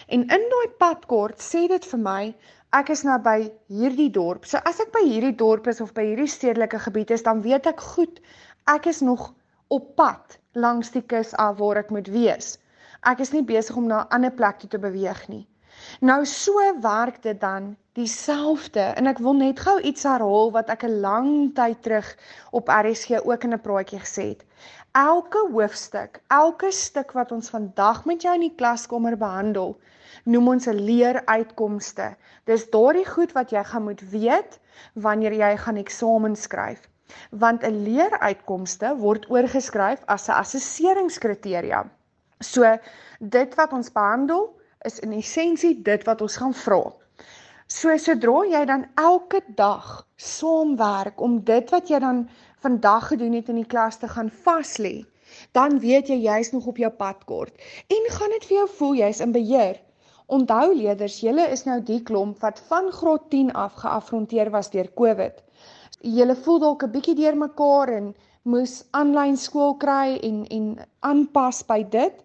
En 0.08 0.22
in 0.22 0.46
daai 0.54 0.70
padkaart 0.78 1.40
sê 1.40 1.68
dit 1.68 1.86
vir 1.86 2.00
my 2.00 2.36
ek 2.72 2.90
is 2.90 3.04
nou 3.04 3.20
by 3.20 3.52
hierdie 3.68 4.12
dorp. 4.12 4.46
So 4.46 4.58
as 4.58 4.80
ek 4.80 4.92
by 4.92 5.08
hierdie 5.08 5.36
dorp 5.36 5.68
is 5.68 5.82
of 5.82 5.94
by 5.94 6.04
hierdie 6.04 6.28
stedelike 6.28 6.80
gebied 6.80 7.12
is, 7.12 7.24
dan 7.24 7.42
weet 7.42 7.66
ek 7.66 7.80
goed 7.80 8.20
ek 8.68 8.86
is 8.86 9.02
nog 9.02 9.34
op 9.72 9.96
pad 9.96 10.38
langs 10.52 10.92
die 10.92 11.04
kus 11.14 11.32
af 11.40 11.58
waar 11.62 11.80
ek 11.80 11.92
moet 11.96 12.10
wees. 12.12 12.58
Ek 13.08 13.22
is 13.24 13.32
nie 13.32 13.44
besig 13.52 13.78
om 13.80 13.88
na 13.88 14.02
'n 14.02 14.14
ander 14.18 14.34
plek 14.40 14.60
toe 14.60 14.70
te 14.70 14.80
beweeg 14.80 15.22
nie. 15.28 15.46
Nou 16.00 16.26
so 16.26 16.64
werk 16.82 17.22
dit 17.24 17.40
dan 17.42 17.70
dieselfde 18.00 18.84
en 19.00 19.08
ek 19.12 19.22
wil 19.28 19.34
net 19.40 19.64
gou 19.68 19.78
iets 19.92 20.04
herhaal 20.04 20.52
wat 20.58 20.70
ek 20.76 20.84
'n 20.88 21.00
lang 21.06 21.32
tyd 21.56 21.82
terug 21.88 22.10
op 22.52 22.68
RSG 22.68 23.24
ook 23.24 23.44
in 23.48 23.54
'n 23.54 23.62
praatjie 23.68 24.02
gesê 24.04 24.28
het. 24.34 24.44
Elke 24.92 25.48
hoofstuk, 25.54 26.22
elke 26.28 26.72
stuk 26.72 27.12
wat 27.12 27.32
ons 27.32 27.50
vandag 27.50 28.06
met 28.06 28.22
jou 28.22 28.34
in 28.34 28.48
die 28.50 28.56
klaskamer 28.56 29.18
behandel, 29.18 29.78
noem 30.26 30.48
ons 30.48 30.68
'n 30.68 30.84
leeruitkomste. 30.92 32.16
Dis 32.46 32.70
daardie 32.70 33.08
goed 33.08 33.32
wat 33.32 33.52
jy 33.52 33.64
gaan 33.64 33.84
moet 33.84 34.02
weet 34.02 34.60
wanneer 34.94 35.34
jy 35.34 35.58
gaan 35.58 35.78
eksamen 35.78 36.36
skryf. 36.36 36.91
Want 37.32 37.64
'n 37.64 37.84
leeruitkomste 37.84 38.96
word 38.98 39.30
oorgeskryf 39.30 40.04
as 40.06 40.28
'n 40.28 40.40
assesseringskriteria. 40.44 41.86
So 42.40 42.78
dit 43.20 43.56
wat 43.56 43.74
ons 43.74 43.92
behandel 43.92 44.50
is 44.86 45.00
in 45.00 45.12
essensie 45.14 45.82
dit 45.82 46.04
wat 46.04 46.22
ons 46.22 46.38
gaan 46.38 46.54
vra. 46.54 46.84
So 47.72 47.98
sodra 47.98 48.40
jy 48.52 48.66
dan 48.66 48.88
elke 48.96 49.40
dag 49.56 50.08
saamwerk 50.16 51.22
om 51.22 51.44
dit 51.44 51.70
wat 51.72 51.88
jy 51.88 52.00
dan 52.00 52.30
vandag 52.66 53.08
gedoen 53.08 53.38
het 53.38 53.50
in 53.50 53.62
die 53.62 53.70
klas 53.74 53.98
te 53.98 54.08
gaan 54.08 54.32
vas 54.44 54.78
lê, 54.78 55.06
dan 55.56 55.80
weet 55.80 56.10
jy 56.12 56.18
jy's 56.26 56.52
nog 56.52 56.68
op 56.68 56.82
jou 56.82 56.90
pad 56.92 57.24
kort 57.30 57.64
en 57.88 58.10
gaan 58.18 58.36
dit 58.36 58.50
vir 58.50 58.58
jou 58.58 58.68
voel 58.80 59.00
jy's 59.04 59.22
in 59.24 59.32
beheer. 59.32 59.80
Onthou 60.32 60.74
leerders, 60.74 61.20
julle 61.24 61.48
is 61.52 61.66
nou 61.68 61.78
die 61.84 62.02
klomp 62.08 62.44
wat 62.44 62.60
van 62.68 62.92
graad 62.92 63.30
10 63.34 63.54
af 63.64 63.80
geafronteer 63.86 64.52
was 64.52 64.70
deur 64.72 64.92
COVID. 64.96 65.42
Julle 66.02 66.36
voel 66.36 66.60
dalk 66.60 66.84
'n 66.84 66.92
bietjie 66.92 67.14
deurmekaar 67.16 67.90
en 67.96 68.06
moes 68.54 68.72
aanlyn 69.00 69.36
skool 69.38 69.76
kry 69.84 70.18
en 70.30 70.38
en 70.58 70.66
aanpas 71.10 71.60
by 71.68 71.84
dit. 71.96 72.16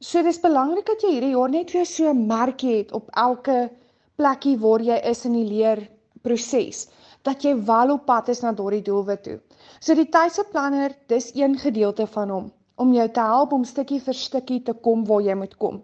So 0.00 0.22
dis 0.22 0.40
belangrik 0.42 0.86
dat 0.90 1.00
jy 1.02 1.12
hierdie 1.14 1.32
jaar 1.32 1.48
net 1.54 1.72
weer 1.72 1.86
so 1.86 2.10
'n 2.10 2.26
merkie 2.26 2.74
het 2.76 2.92
op 2.92 3.08
elke 3.24 3.70
plekkie 4.16 4.58
waar 4.58 4.84
jy 4.90 5.00
is 5.12 5.24
in 5.24 5.32
die 5.32 5.46
leerproses, 5.48 6.88
dat 7.22 7.42
jy 7.42 7.54
wel 7.64 7.94
op 7.94 8.04
pad 8.06 8.28
is 8.28 8.42
na 8.42 8.52
daardie 8.52 8.82
doelwit 8.82 9.22
toe. 9.22 9.40
So 9.80 9.94
die 9.94 10.10
tydse 10.18 10.44
planner, 10.52 10.92
dis 11.08 11.32
een 11.34 11.56
gedeelte 11.58 12.06
van 12.06 12.30
hom 12.30 12.52
om 12.76 12.92
jou 12.92 13.08
te 13.08 13.20
help 13.20 13.52
om 13.52 13.64
stukkie 13.64 14.00
vir 14.00 14.14
stukkie 14.14 14.62
te 14.62 14.74
kom 14.74 15.04
waar 15.08 15.22
jy 15.22 15.34
moet 15.34 15.56
kom. 15.56 15.82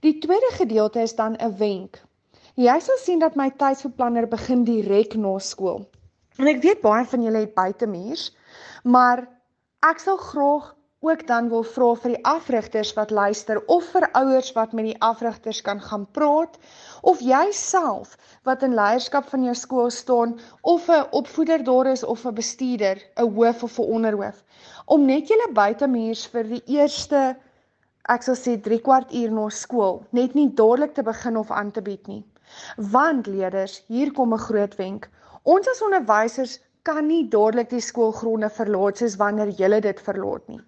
Die 0.00 0.18
tweede 0.18 0.50
gedeelte 0.56 1.00
is 1.02 1.14
dan 1.14 1.36
'n 1.36 1.56
wenk. 1.58 2.00
Jy 2.56 2.80
sal 2.80 2.96
sien 2.96 3.18
dat 3.18 3.36
my 3.36 3.50
tydsbeplanner 3.50 4.26
begin 4.28 4.64
direk 4.64 5.14
na 5.14 5.38
skool. 5.38 5.89
En 6.40 6.48
ek 6.48 6.62
weet 6.64 6.78
baie 6.80 7.04
van 7.04 7.24
julle 7.26 7.40
het 7.44 7.50
buitemuurs, 7.54 8.30
maar 8.88 9.26
ek 9.84 9.98
sal 10.00 10.16
graag 10.16 10.70
ook 11.04 11.26
dan 11.28 11.50
wil 11.52 11.64
vra 11.64 11.88
vir 12.00 12.14
die 12.14 12.24
afrigters 12.30 12.92
wat 12.96 13.12
luister 13.12 13.60
of 13.74 13.90
vir 13.92 14.06
ouers 14.20 14.48
wat 14.56 14.72
met 14.76 14.88
die 14.88 14.96
afrigters 15.04 15.60
kan 15.66 15.80
gaan 15.84 16.06
praat 16.16 16.56
of 17.12 17.20
jy 17.24 17.42
self 17.56 18.16
wat 18.48 18.64
in 18.64 18.76
leierskap 18.76 19.28
van 19.32 19.44
jou 19.48 19.54
skool 19.56 19.92
staan 19.98 20.34
of 20.72 20.88
'n 20.88 21.08
opvoeder 21.20 21.64
daar 21.64 21.92
is 21.92 22.04
of 22.04 22.24
'n 22.24 22.34
bestuurder, 22.40 22.96
'n 23.16 23.30
hoof 23.36 23.62
of 23.68 23.78
'n 23.78 23.92
onderhoof 23.96 24.42
om 24.86 25.06
net 25.06 25.28
julle 25.28 25.52
buitemuurs 25.52 26.26
vir 26.26 26.44
die 26.56 26.62
eerste 26.66 27.36
ek 28.08 28.22
sal 28.22 28.36
sê 28.36 28.60
3 28.60 28.80
kwart 28.80 29.12
uur 29.12 29.30
na 29.30 29.48
skool 29.48 30.04
net 30.10 30.34
nie 30.34 30.48
dadelik 30.48 30.94
te 30.94 31.02
begin 31.02 31.36
of 31.36 31.50
aan 31.50 31.70
te 31.70 31.82
bied 31.82 32.06
nie. 32.06 32.24
Want 32.76 33.26
leerders, 33.26 33.82
hier 33.88 34.12
kom 34.12 34.32
'n 34.34 34.46
groot 34.48 34.76
wenk. 34.76 35.10
Ons 35.42 35.68
as 35.72 35.80
onderwysers 35.80 36.58
kan 36.84 37.06
nie 37.08 37.22
dadelik 37.32 37.70
die 37.70 37.80
skoolgronde 37.80 38.50
verlaat 38.52 39.00
soos 39.00 39.14
wanneer 39.20 39.48
jy 39.56 39.80
dit 39.80 40.00
verlaat 40.04 40.46
nie. 40.48 40.60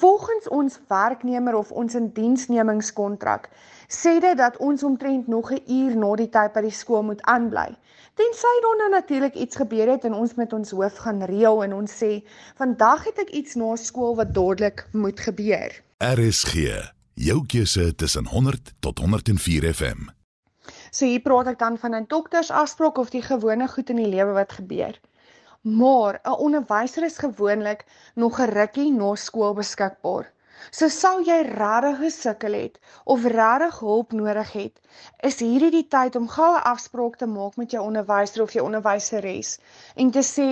Volgens 0.00 0.48
ons 0.48 0.78
werknemer 0.90 1.54
of 1.54 1.70
ons 1.70 1.94
indiensnemingskontrak 1.94 3.48
sê 3.88 4.18
dit 4.20 4.36
dat 4.38 4.58
ons 4.58 4.82
omtrent 4.82 5.28
nog 5.28 5.52
'n 5.52 5.62
uur 5.66 5.96
na 5.96 6.14
die 6.16 6.28
tyd 6.28 6.52
by 6.52 6.62
die 6.66 6.74
skool 6.74 7.02
moet 7.02 7.22
aanbly. 7.22 7.70
Tensy 8.14 8.54
dan 8.62 8.78
nou 8.78 8.90
natuurlik 8.90 9.34
iets 9.34 9.56
gebeur 9.56 9.88
het 9.88 10.04
en 10.04 10.14
ons 10.14 10.34
met 10.34 10.52
ons 10.52 10.70
hoof 10.70 10.96
gaan 10.96 11.22
reël 11.22 11.62
en 11.62 11.72
ons 11.72 11.90
sê 12.02 12.22
vandag 12.56 13.04
het 13.04 13.18
ek 13.18 13.30
iets 13.30 13.54
na 13.54 13.76
skool 13.76 14.16
wat 14.16 14.34
dadelik 14.34 14.88
moet 14.92 15.20
gebeur. 15.20 15.70
RSG, 15.98 16.54
jou 17.14 17.46
keuse 17.46 17.94
tussen 17.94 18.26
100 18.26 18.74
tot 18.80 18.98
104 18.98 19.74
FM. 19.74 20.17
So 20.90 21.04
hier 21.04 21.20
praat 21.20 21.46
ek 21.46 21.58
dan 21.58 21.78
van 21.78 21.94
'n 21.94 22.06
doktersafspraak 22.08 22.98
of 22.98 23.10
die 23.10 23.22
gewone 23.22 23.68
goed 23.68 23.90
in 23.90 23.96
die 23.96 24.12
lewe 24.16 24.32
wat 24.32 24.52
gebeur 24.52 25.00
maar 25.62 26.20
'n 26.24 26.38
onderwyser 26.38 27.04
is 27.04 27.18
gewoonlik 27.18 27.84
nog 28.14 28.38
'n 28.40 28.50
rukkie 28.50 28.92
na 28.92 29.14
skool 29.14 29.54
beskikbaar. 29.54 30.32
So 30.70 30.88
sou 30.92 31.20
jy 31.26 31.36
regtig 31.46 31.98
gesukkel 32.00 32.54
het 32.58 32.78
of 33.04 33.24
regtig 33.32 33.78
hulp 33.80 34.12
nodig 34.12 34.52
het, 34.52 34.80
is 35.28 35.38
hierdie 35.40 35.70
die 35.74 35.88
tyd 35.94 36.16
om 36.20 36.28
gou 36.34 36.48
'n 36.54 36.66
afspraak 36.70 37.16
te 37.20 37.26
maak 37.26 37.56
met 37.56 37.70
jou 37.70 37.82
onderwyser 37.84 38.42
of 38.42 38.52
jou 38.52 38.64
onderwyseres 38.64 39.58
en 39.96 40.10
te 40.10 40.24
sê, 40.30 40.48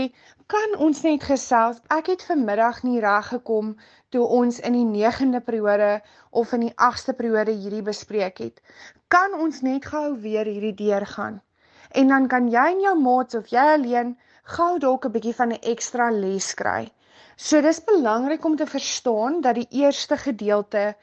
"Kan 0.47 0.77
ons 0.79 1.03
net 1.03 1.23
gesels? 1.23 1.81
Ek 1.99 2.07
het 2.07 2.23
vanmiddag 2.23 2.83
nie 2.83 3.01
reg 3.01 3.29
gekom 3.29 3.77
toe 4.11 4.27
ons 4.27 4.61
in 4.61 4.73
die 4.73 4.85
9de 4.85 5.41
periode 5.41 6.03
of 6.31 6.53
in 6.53 6.61
die 6.61 6.75
8ste 6.77 7.13
periode 7.13 7.53
hierdie 7.53 7.83
bespreek 7.83 8.39
het. 8.39 8.61
Kan 9.09 9.35
ons 9.35 9.61
net 9.61 9.85
gou 9.85 10.17
weer 10.21 10.45
hierdie 10.45 10.75
deurgaan?" 10.75 11.43
En 11.91 12.09
dan 12.09 12.29
kan 12.29 12.49
jy 12.51 12.67
en 12.73 12.81
jou 12.81 12.99
maats 13.01 13.35
of 13.35 13.47
jy 13.47 13.67
alleen 13.75 14.19
gou 14.55 14.79
dalk 14.79 15.05
'n 15.07 15.13
bietjie 15.13 15.35
van 15.35 15.53
'n 15.53 15.63
ekstra 15.73 16.11
les 16.11 16.55
kry. 16.55 16.91
So 17.37 17.61
dis 17.61 17.83
belangrik 17.85 18.45
om 18.49 18.55
te 18.57 18.67
verstaan 18.67 19.41
dat 19.45 19.55
die 19.55 19.67
eerste 19.83 20.17
gedeelte 20.17 20.95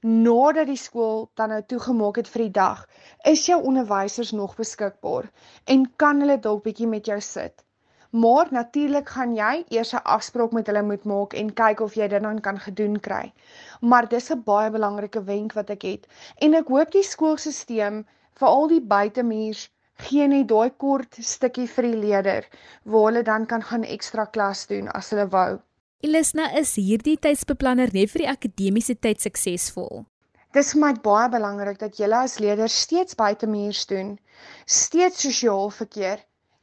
nadat 0.00 0.66
die 0.68 0.76
skool 0.76 1.30
dan 1.40 1.48
nou 1.48 1.60
toegemaak 1.64 2.18
het 2.20 2.28
vir 2.28 2.42
die 2.42 2.54
dag, 2.58 2.82
is 3.30 3.46
jou 3.48 3.56
onderwysers 3.70 4.34
nog 4.36 4.52
beskikbaar 4.58 5.30
en 5.74 5.86
kan 5.96 6.20
hulle 6.20 6.36
dalk 6.44 6.66
bietjie 6.66 6.90
met 6.90 7.08
jou 7.08 7.16
sit. 7.24 7.64
Maar 8.10 8.52
natuurlik 8.52 9.08
gaan 9.16 9.32
jy 9.38 9.64
eers 9.72 9.94
'n 9.94 10.04
afspraak 10.04 10.52
met 10.52 10.66
hulle 10.66 10.82
moet 10.82 11.04
maak 11.04 11.32
en 11.32 11.54
kyk 11.62 11.80
of 11.80 11.96
jy 11.96 12.08
dit 12.08 12.22
dan 12.22 12.40
kan 12.40 12.58
gedoen 12.60 13.00
kry. 13.00 13.32
Maar 13.80 14.08
dis 14.08 14.30
'n 14.30 14.42
baie 14.44 14.70
belangrike 14.70 15.24
wenk 15.24 15.52
wat 15.52 15.70
ek 15.70 15.82
het 15.82 16.06
en 16.38 16.54
ek 16.54 16.68
hoop 16.68 16.92
die 16.92 17.02
skoolstelsel 17.02 18.04
vir 18.34 18.48
al 18.48 18.68
die 18.68 18.80
buitemuurs 18.80 19.70
gee 20.06 20.28
net 20.28 20.48
daai 20.50 20.70
kort 20.84 21.18
stukkie 21.32 21.66
vir 21.74 21.88
die 21.88 21.98
leerder 22.04 22.48
waar 22.84 23.04
hulle 23.08 23.22
dan 23.28 23.46
kan 23.46 23.62
gaan 23.70 23.84
ekstra 23.96 24.24
klas 24.36 24.66
doen 24.70 24.88
as 25.00 25.10
hulle 25.14 25.28
wou. 25.34 25.60
Elisna 26.06 26.48
is 26.58 26.74
hierdie 26.74 27.18
tydsbeplanner 27.26 27.92
net 27.94 28.10
vir 28.10 28.24
die 28.24 28.32
akademiese 28.32 28.96
tyd 29.06 29.20
suksesvol. 29.22 30.02
Dis 30.56 30.72
vir 30.74 30.80
my 30.82 30.92
baie 31.04 31.28
belangrik 31.32 31.78
dat 31.80 32.00
julle 32.00 32.18
as 32.26 32.40
leerders 32.44 32.74
steeds 32.86 33.16
buitemuurs 33.20 33.86
doen, 33.92 34.10
steeds 34.66 35.22
sosiaal 35.24 35.70
verkeer. 35.76 36.18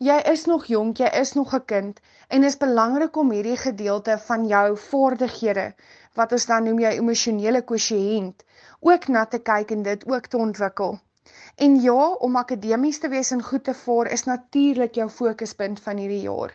Jy 0.10 0.18
is 0.32 0.46
nog 0.52 0.68
jonk, 0.72 1.00
jy 1.04 1.10
is 1.22 1.34
nog 1.38 1.56
'n 1.56 1.66
kind 1.72 2.02
en 2.30 2.44
is 2.50 2.60
belangrik 2.66 3.18
om 3.18 3.32
hierdie 3.32 3.58
gedeelte 3.64 4.18
van 4.28 4.46
jou 4.48 4.78
vaardighede 4.90 5.74
wat 6.20 6.32
ons 6.32 6.46
dan 6.52 6.64
noem 6.64 6.80
jou 6.86 6.94
emosionele 7.00 7.62
kwessiënt 7.72 8.46
ook 8.92 9.08
na 9.08 9.26
te 9.26 9.40
kyk 9.40 9.72
en 9.72 9.84
dit 9.84 10.08
ook 10.08 10.28
te 10.28 10.38
ontwikkel. 10.38 11.00
En 11.66 11.74
ja, 11.84 12.04
om 12.26 12.38
akademies 12.40 13.02
te 13.04 13.10
wees 13.12 13.30
en 13.36 13.42
goed 13.44 13.64
te 13.68 13.74
vaar 13.76 14.08
is 14.16 14.22
natuurlik 14.24 14.94
jou 14.96 15.08
fokuspunt 15.12 15.80
van 15.88 15.98
hierdie 16.00 16.22
jaar. 16.22 16.54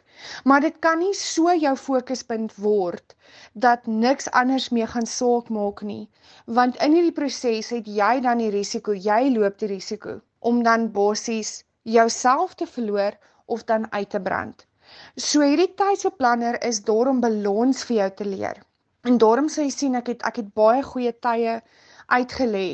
Maar 0.48 0.62
dit 0.64 0.78
kan 0.86 0.98
nie 0.98 1.12
so 1.18 1.52
jou 1.52 1.72
fokuspunt 1.76 2.54
word 2.66 3.12
dat 3.52 3.86
niks 3.86 4.30
anders 4.40 4.68
meer 4.72 4.88
gaan 4.92 5.08
saak 5.14 5.50
maak 5.56 5.82
nie, 5.90 6.08
want 6.46 6.80
in 6.86 6.96
hierdie 6.96 7.12
proses 7.18 7.68
het 7.76 7.90
jy 7.98 8.14
dan 8.24 8.40
die 8.40 8.48
risiko, 8.54 8.96
jy 9.08 9.28
loop 9.34 9.58
die 9.60 9.68
risiko 9.74 10.16
om 10.52 10.62
dan 10.70 10.88
basies 10.96 11.52
jouself 11.96 12.54
te 12.54 12.70
verloor 12.78 13.20
of 13.44 13.68
dan 13.68 13.84
uit 13.92 14.10
te 14.16 14.22
brand. 14.30 14.66
So 15.16 15.44
hierdie 15.44 15.74
tydsbeplanner 15.82 16.62
is 16.70 16.80
daarom 16.88 17.20
balans 17.20 17.84
vir 17.90 17.96
jou 17.98 18.10
te 18.22 18.30
leer. 18.32 18.64
En 19.04 19.20
daarom 19.20 19.52
sê 19.52 19.68
jy 19.68 19.76
sien 19.76 20.00
ek 20.00 20.14
het 20.14 20.26
ek 20.32 20.40
het 20.40 20.50
baie 20.56 20.80
goeie 20.94 21.12
tye 21.28 21.60
uitgelê 22.08 22.68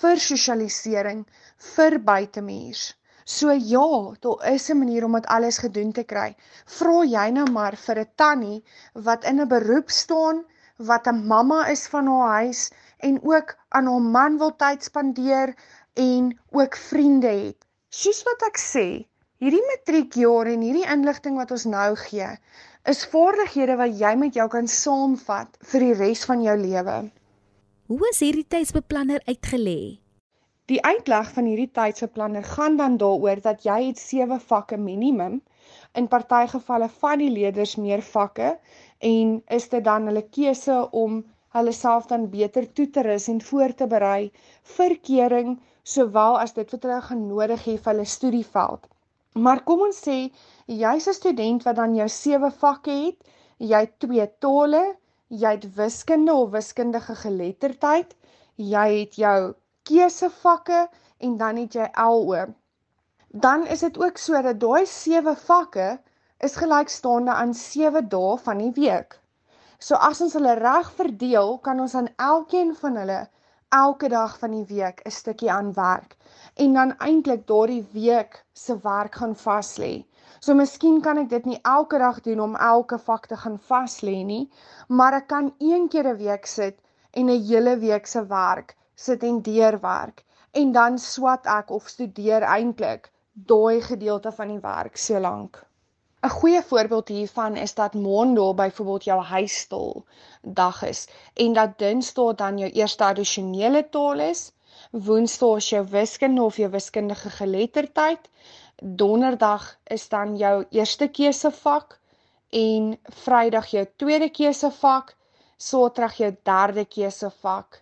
vir 0.00 0.18
sosialisering 0.24 1.24
vir 1.74 1.98
buitemuurs. 1.98 2.94
So 3.24 3.52
ja, 3.52 4.14
daar 4.20 4.52
is 4.52 4.70
'n 4.70 4.78
manier 4.78 5.04
om 5.04 5.12
dit 5.12 5.26
alles 5.26 5.58
gedoen 5.58 5.92
te 5.92 6.04
kry. 6.04 6.36
Vra 6.66 7.04
jy 7.04 7.30
nou 7.30 7.50
maar 7.50 7.76
vir 7.76 7.98
'n 7.98 8.10
tannie 8.16 8.64
wat 8.94 9.24
in 9.24 9.40
'n 9.40 9.48
beroep 9.48 9.90
staan, 9.90 10.44
wat 10.76 11.06
'n 11.06 11.26
mamma 11.26 11.66
is 11.68 11.86
van 11.86 12.06
haar 12.06 12.28
huis 12.42 12.70
en 12.98 13.20
ook 13.22 13.56
aan 13.68 13.86
haar 13.86 14.06
man 14.16 14.38
wil 14.38 14.56
tyd 14.56 14.84
spandeer 14.84 15.54
en 15.94 16.38
ook 16.50 16.76
vriende 16.76 17.28
het. 17.28 17.64
Soos 17.88 18.22
wat 18.22 18.42
ek 18.48 18.58
sê, 18.58 19.06
hierdie 19.38 19.66
matriekjaar 19.70 20.46
en 20.46 20.60
hierdie 20.60 20.90
inligting 20.96 21.36
wat 21.36 21.50
ons 21.50 21.64
nou 21.64 21.94
gee, 21.96 22.28
is 22.90 23.06
vaardighede 23.14 23.76
wat 23.76 23.98
jy 23.98 24.14
met 24.16 24.34
jou 24.34 24.48
kan 24.48 24.66
saamvat 24.66 25.58
vir 25.72 25.80
die 25.80 25.94
res 25.94 26.24
van 26.24 26.42
jou 26.42 26.56
lewe. 26.56 26.96
Hoe 27.90 28.08
is 28.08 28.20
hierdie 28.22 28.46
tydsbeplanner 28.46 29.24
uitgelê? 29.26 29.98
Die 30.70 30.78
uitleg 30.86 31.30
van 31.34 31.48
hierdie 31.50 31.70
tydsbeplanner 31.74 32.44
gaan 32.46 32.76
dan 32.78 32.94
daaroor 33.00 33.40
dat 33.42 33.64
jy 33.66 33.78
het 33.88 33.98
7 33.98 34.38
vakke 34.50 34.78
minimum. 34.78 35.40
In 35.98 36.06
party 36.12 36.44
gevalle 36.52 36.86
van 37.00 37.18
die 37.18 37.32
leerders 37.34 37.74
meer 37.76 38.04
vakke 38.06 38.52
en 39.10 39.34
is 39.58 39.66
dit 39.74 39.82
dan 39.90 40.06
hulle 40.06 40.22
keuse 40.38 40.78
om 41.02 41.18
hulle 41.58 41.74
self 41.80 42.06
dan 42.14 42.28
beter 42.30 42.70
toe 42.72 42.86
te 42.94 43.02
rus 43.08 43.26
en 43.34 43.42
voor 43.50 43.74
te 43.74 43.90
berei 43.96 44.30
vir 44.76 44.96
kering 45.10 45.58
sowel 45.82 46.38
as 46.44 46.54
dit 46.54 46.70
wat 46.76 46.86
hulle 46.86 47.02
gaan 47.10 47.28
nodig 47.34 47.66
hê 47.66 47.76
vir 47.76 47.94
hulle 47.94 48.08
studieveld. 48.14 48.86
Maar 49.34 49.66
kom 49.66 49.82
ons 49.90 50.02
sê 50.06 50.18
jy's 50.70 51.10
'n 51.10 51.18
student 51.18 51.66
wat 51.66 51.82
dan 51.82 51.98
jou 51.98 52.08
sewe 52.08 52.54
vakke 52.64 52.98
het, 53.04 53.18
jy 53.58 53.86
het 53.88 53.98
twee 53.98 54.30
tale, 54.38 54.84
jy 55.32 55.50
het 55.56 55.66
wiskunde 55.76 56.32
of 56.36 56.50
wiskundige 56.52 57.14
geletterdheid, 57.16 58.10
jy 58.60 58.86
het 58.98 59.14
jou 59.16 59.38
keusevakke 59.88 60.80
en 61.24 61.36
dan 61.40 61.56
het 61.56 61.76
jy 61.78 61.88
LO. 61.96 62.44
Dan 63.32 63.66
is 63.66 63.80
dit 63.80 63.98
ook 63.98 64.18
so 64.20 64.42
dat 64.44 64.60
daai 64.60 64.84
sewe 64.86 65.32
vakke 65.46 65.88
is 66.48 66.58
gelykstaande 66.60 67.32
aan 67.32 67.54
7 67.54 68.08
dae 68.12 68.36
van 68.44 68.58
die 68.60 68.72
week. 68.76 69.16
So 69.78 69.96
as 69.96 70.20
ons 70.20 70.34
hulle 70.36 70.52
reg 70.58 70.90
verdeel, 70.98 71.56
kan 71.64 71.80
ons 71.80 71.94
aan 71.98 72.10
elkeen 72.16 72.74
van 72.82 72.98
hulle 73.00 73.20
elke 73.72 74.08
dag 74.12 74.36
van 74.38 74.52
die 74.58 74.66
week 74.68 75.00
'n 75.06 75.10
stukkie 75.10 75.50
aan 75.50 75.72
werk 75.72 76.16
en 76.54 76.72
dan 76.76 76.96
eintlik 76.98 77.46
daardie 77.46 77.86
week 77.92 78.44
se 78.52 78.76
werk 78.82 79.14
gaan 79.14 79.36
vas 79.36 79.76
lê. 79.78 80.04
So 80.42 80.54
miskien 80.58 80.96
kan 81.02 81.18
ek 81.20 81.28
dit 81.30 81.44
nie 81.48 81.58
elke 81.70 81.98
dag 82.02 82.16
doen 82.22 82.40
om 82.42 82.54
elke 82.68 82.96
vak 83.08 83.26
te 83.30 83.36
gaan 83.40 83.58
vas 83.66 83.92
lê 84.06 84.14
nie, 84.30 84.44
maar 85.00 85.14
ek 85.18 85.28
kan 85.32 85.50
een 85.62 85.84
keer 85.92 86.08
'n 86.12 86.18
week 86.22 86.48
sit 86.52 86.78
en 87.20 87.30
'n 87.34 87.44
hele 87.50 87.74
week 87.82 88.10
se 88.12 88.22
werk 88.32 88.74
sit 89.04 89.22
en 89.28 89.38
deurwerk 89.48 90.24
en 90.62 90.72
dan 90.78 90.98
swat 91.04 91.46
ek 91.58 91.70
of 91.76 91.86
studeer 91.92 92.42
eintlik 92.56 93.06
daai 93.52 93.80
gedeelte 93.90 94.32
van 94.40 94.48
die 94.54 94.62
werk 94.64 94.98
so 95.04 95.20
lank. 95.28 95.62
'n 96.24 96.34
Goeie 96.38 96.62
voorbeeld 96.72 97.08
hiervan 97.08 97.56
is 97.56 97.74
dat 97.74 97.94
Maandag 97.94 98.54
byvoorbeeld 98.64 99.04
jou 99.04 99.20
huisstil 99.22 100.04
dag 100.42 100.82
is 100.82 101.06
en 101.34 101.52
dat 101.52 101.78
Dinsdag 101.78 102.34
dan 102.42 102.58
jou 102.58 102.70
eerste 102.70 103.04
addisionele 103.04 103.88
taal 103.90 104.26
is, 104.30 104.52
Woensdag 104.92 105.56
is 105.56 105.70
jou 105.70 105.86
wiskunde 105.88 106.42
of 106.42 106.56
jou 106.60 106.68
wiskundige 106.68 107.30
geletterdheid, 107.30 108.26
Donderdag 108.76 109.78
is 109.84 110.08
dan 110.08 110.34
jou 110.36 110.66
eerste 110.68 111.06
keusevak 111.08 111.96
en 112.50 112.90
Vrydag 113.22 113.70
jou 113.72 113.86
tweede 113.96 114.28
keusevak, 114.28 115.14
Saterdag 115.56 116.18
jou 116.20 116.30
derde 116.44 116.84
keusevak 116.84 117.80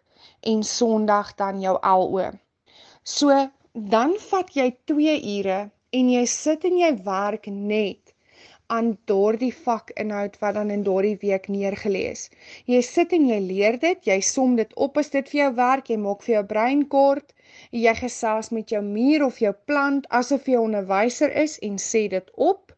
en 0.52 0.62
Sondag 0.62 1.35
dan 1.35 1.59
jou 1.61 1.75
LO. 1.83 2.31
So 3.02 3.35
dan 3.73 4.14
vat 4.31 4.55
jy 4.55 4.71
2 4.87 5.19
ure 5.35 5.59
en 5.90 6.14
jy 6.14 6.25
sit 6.31 6.64
en 6.71 6.79
jy 6.79 6.93
werk 7.02 7.50
net 7.50 8.10
aan 8.76 8.90
daardie 9.10 9.52
vakinhoud 9.54 10.38
wat 10.42 10.54
dan 10.58 10.70
in 10.74 10.82
daardie 10.86 11.16
week 11.22 11.48
neergelê 11.54 12.02
is. 12.10 12.22
Jy 12.72 12.80
sit 12.86 13.14
en 13.16 13.26
jy 13.30 13.38
leer 13.46 13.78
dit, 13.84 14.06
jy 14.10 14.18
som 14.28 14.56
dit 14.60 14.74
op 14.86 15.00
as 15.02 15.10
dit 15.14 15.32
vir 15.32 15.40
jou 15.40 15.48
werk, 15.58 15.90
jy 15.90 15.98
maak 16.02 16.22
vir 16.26 16.34
jou 16.34 16.44
brein 16.52 16.84
kort, 16.94 17.34
jy 17.84 17.94
gesels 17.98 18.52
met 18.56 18.70
jou 18.74 18.82
muur 18.86 19.24
of 19.26 19.40
jou 19.42 19.52
plant 19.70 20.06
asof 20.20 20.46
jy 20.48 20.54
'n 20.58 20.66
onderwyser 20.68 21.34
is 21.44 21.58
en 21.68 21.82
sê 21.86 22.04
dit 22.14 22.30
op. 22.50 22.72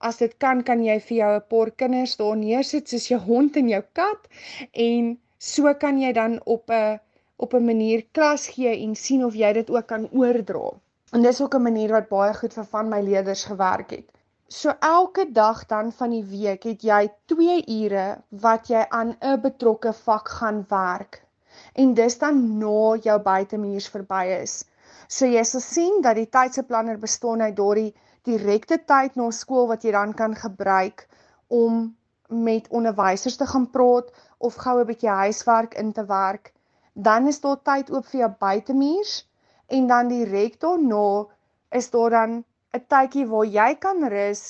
As 0.00 0.22
dit 0.24 0.38
kan, 0.38 0.62
kan 0.62 0.84
jy 0.84 0.98
vir 1.08 1.16
jou 1.18 1.32
'n 1.36 1.46
paar 1.50 1.70
kinders 1.84 2.16
daar 2.16 2.36
neersit 2.36 2.88
soos 2.88 3.08
jou 3.08 3.20
hond 3.28 3.56
en 3.56 3.68
jou 3.68 3.82
kat 3.92 4.28
en 4.72 5.18
so 5.38 5.74
kan 5.74 6.00
jy 6.00 6.12
dan 6.12 6.40
op 6.44 6.70
'n 6.70 6.98
op 7.36 7.54
'n 7.54 7.64
manier 7.64 8.06
klas 8.12 8.48
gee 8.48 8.72
en 8.84 8.96
sien 8.96 9.24
of 9.24 9.34
jy 9.34 9.52
dit 9.52 9.70
ook 9.70 9.86
kan 9.86 10.08
oordra. 10.12 10.70
En 11.12 11.22
dis 11.22 11.40
ook 11.40 11.54
'n 11.54 11.62
manier 11.62 11.90
wat 11.90 12.08
baie 12.08 12.34
goed 12.34 12.54
vir 12.54 12.64
van 12.64 12.88
my 12.88 13.00
leerders 13.00 13.44
gewerk 13.44 13.90
het. 13.90 14.15
So 14.48 14.70
elke 14.78 15.32
dag 15.32 15.66
dan 15.66 15.88
van 15.92 16.12
die 16.14 16.24
week 16.24 16.62
het 16.62 16.84
jy 16.86 17.08
2 17.32 17.64
ure 17.66 18.04
wat 18.44 18.68
jy 18.70 18.84
aan 18.98 19.16
'n 19.18 19.40
betrokke 19.42 19.92
vak 19.92 20.28
gaan 20.28 20.60
werk. 20.68 21.26
En 21.74 21.94
dis 21.94 22.18
dan 22.18 22.58
na 22.58 22.94
jou 23.08 23.18
buitemuurs 23.22 23.88
verby 23.88 24.22
is. 24.36 24.64
So 25.08 25.26
jy 25.26 25.42
sal 25.42 25.60
sien 25.60 25.98
dat 26.02 26.14
die 26.14 26.28
tydsplanner 26.30 26.98
bestaan 26.98 27.42
uit 27.42 27.56
daardie 27.56 27.94
direkte 28.22 28.78
tyd 28.78 29.16
na 29.16 29.30
skool 29.30 29.66
wat 29.66 29.82
jy 29.82 29.90
dan 29.90 30.14
kan 30.14 30.34
gebruik 30.34 31.08
om 31.48 31.96
met 32.28 32.68
onderwysers 32.68 33.36
te 33.36 33.46
gaan 33.46 33.70
praat 33.70 34.14
of 34.38 34.54
gou 34.54 34.78
'n 34.80 34.86
bietjie 34.86 35.10
huiswerk 35.10 35.74
in 35.74 35.92
te 35.92 36.04
werk. 36.06 36.52
Dan 36.94 37.26
is 37.26 37.40
daar 37.40 37.62
tyd 37.62 37.90
oop 37.90 38.06
vir 38.06 38.20
jou 38.20 38.34
buitemuurs 38.38 39.28
en 39.66 39.86
dan 39.86 40.08
direk 40.08 40.60
daarna 40.60 41.26
is 41.70 41.90
daar 41.90 42.10
dan 42.10 42.44
'n 42.74 42.84
tydjie 42.92 43.26
waar 43.32 43.48
jy 43.58 43.70
kan 43.84 44.08
rus 44.14 44.44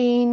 en 0.00 0.30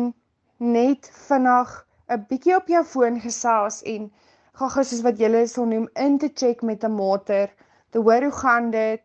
net 0.58 1.10
vinnig 1.28 1.72
'n 2.16 2.26
bietjie 2.30 2.56
op 2.56 2.68
jou 2.74 2.84
foon 2.94 3.20
gesels 3.26 3.82
en 3.94 4.12
gaga 4.60 4.84
soos 4.84 5.02
wat 5.08 5.20
julle 5.24 5.42
sou 5.48 5.66
noem 5.72 5.88
in 6.06 6.18
te 6.24 6.30
check 6.42 6.62
met 6.70 6.84
'n 6.84 6.96
mater, 7.00 7.50
te 7.92 8.00
hoor 8.08 8.24
hoe 8.28 8.38
gaan 8.42 8.72
dit 8.72 9.04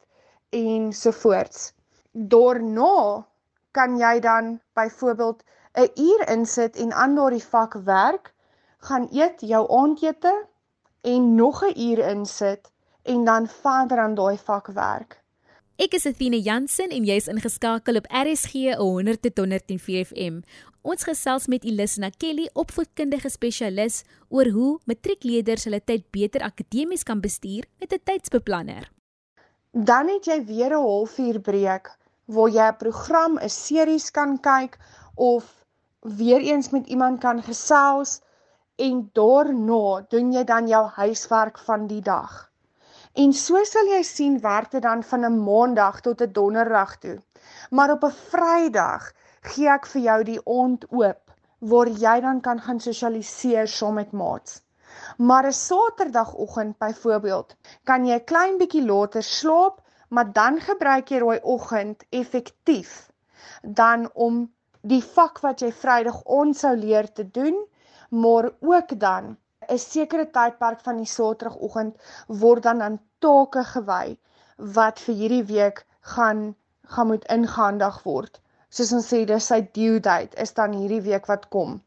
en 0.63 0.93
so 0.93 1.11
voorts. 1.23 1.73
Daarna 2.13 3.27
kan 3.73 3.99
jy 3.99 4.21
dan 4.21 4.61
byvoorbeeld 4.75 5.43
'n 5.75 5.91
uur 6.09 6.29
insit 6.37 6.77
en 6.77 6.93
aan 6.93 7.15
daardie 7.15 7.45
vak 7.45 7.75
werk, 7.75 8.35
gaan 8.79 9.09
eet 9.11 9.41
jou 9.41 9.65
aandete 9.81 10.35
en 11.03 11.35
nog 11.35 11.63
'n 11.65 11.79
uur 11.89 11.99
insit 12.15 12.73
en 13.03 13.25
dan 13.25 13.47
verder 13.47 13.99
aan 13.99 14.15
daai 14.15 14.39
vak 14.39 14.67
werk. 14.67 15.24
Ek 15.75 15.97
is 15.99 16.05
Athena 16.07 16.39
Jansen 16.39 16.93
en 16.95 17.03
jy's 17.03 17.25
ingeskakel 17.27 17.97
op 17.99 18.05
RSG 18.07 18.77
100.104 18.79 20.05
FM. 20.07 20.37
Ons 20.87 21.03
gesels 21.03 21.49
met 21.51 21.65
Elisna 21.67 22.13
Kelly, 22.15 22.45
opvoedkundige 22.55 23.33
spesialis, 23.35 24.05
oor 24.31 24.53
hoe 24.55 24.69
matriekleerders 24.87 25.67
hulle 25.67 25.81
tyd 25.83 26.05
beter 26.15 26.47
akademies 26.47 27.03
kan 27.03 27.19
bestuur 27.19 27.67
met 27.83 27.91
'n 27.91 28.05
tydsbeplanner. 28.07 28.87
Dan 29.73 30.15
het 30.15 30.31
jy 30.31 30.39
weer 30.47 30.71
'n 30.71 30.87
halfuur 30.87 31.41
breek 31.41 31.91
waar 32.27 32.51
jy 32.51 32.69
'n 32.71 32.79
program, 32.79 33.39
'n 33.43 33.51
series 33.51 34.11
kan 34.11 34.39
kyk 34.39 34.79
of 35.17 35.67
weer 36.01 36.41
eens 36.41 36.71
met 36.71 36.87
iemand 36.87 37.21
kan 37.21 37.43
gesels 37.43 38.21
en 38.79 39.11
daarna 39.13 40.07
doen 40.09 40.33
jy 40.33 40.45
dan 40.45 40.69
jou 40.69 40.87
huiswerk 40.87 41.59
van 41.59 41.87
die 41.87 42.03
dag. 42.03 42.54
En 43.23 43.33
so 43.39 43.61
sal 43.71 43.87
jy 43.93 44.01
sien 44.03 44.41
werk 44.43 44.73
dit 44.73 44.83
dan 44.83 45.03
van 45.11 45.25
'n 45.27 45.37
maandag 45.49 46.01
tot 46.07 46.23
'n 46.23 46.33
donderdag 46.39 46.97
toe. 47.03 47.19
Maar 47.71 47.91
op 47.91 48.05
'n 48.05 48.17
Vrydag 48.31 49.13
gee 49.51 49.69
ek 49.69 49.87
vir 49.93 50.03
jou 50.03 50.23
die 50.31 50.41
aand 50.61 50.87
oop 50.91 51.23
waar 51.73 51.89
jy 51.89 52.21
dan 52.21 52.41
kan 52.41 52.61
gaan 52.61 52.81
sosialiseer 52.81 53.69
saam 53.69 53.95
met 53.95 54.13
maats. 54.13 54.63
Maar 55.17 55.47
'n 55.47 55.53
Saterdagoggend 55.53 56.79
byvoorbeeld, 56.79 57.57
kan 57.85 58.07
jy 58.07 58.19
'n 58.19 58.25
klein 58.25 58.59
bietjie 58.59 58.85
later 58.87 59.23
slaap, 59.23 59.81
maar 60.09 60.33
dan 60.33 60.61
gebruik 60.61 61.09
jy 61.09 61.19
daai 61.19 61.41
oggend 61.43 62.05
effektief 62.11 63.11
dan 63.63 64.11
om 64.15 64.53
die 64.81 65.03
vak 65.03 65.41
wat 65.41 65.61
jy 65.61 65.73
Vrydag 65.73 66.23
ons 66.25 66.59
sou 66.59 66.77
leer 66.77 67.13
te 67.13 67.31
doen, 67.31 67.67
maar 68.09 68.51
ook 68.61 68.99
dan 69.01 69.37
'n 69.69 69.79
sekere 69.79 70.27
tydperk 70.37 70.81
van 70.89 71.01
die 71.03 71.11
Saterdagoggend 71.13 71.97
word 72.45 72.63
dan 72.69 72.83
aan 72.83 72.99
take 73.21 73.65
gewy 73.73 74.17
wat 74.79 75.01
vir 75.07 75.15
hierdie 75.21 75.47
week 75.55 75.87
gaan 76.15 76.55
gaan 76.95 77.07
moet 77.07 77.25
ingehandig 77.33 78.03
word. 78.05 78.41
Soos 78.69 78.93
ons 78.93 79.07
sê, 79.13 79.25
dis 79.25 79.47
sy 79.51 79.61
due 79.79 80.01
date 80.01 80.37
is 80.43 80.53
dan 80.53 80.73
hierdie 80.73 81.03
week 81.09 81.27
wat 81.31 81.49
kom. 81.49 81.81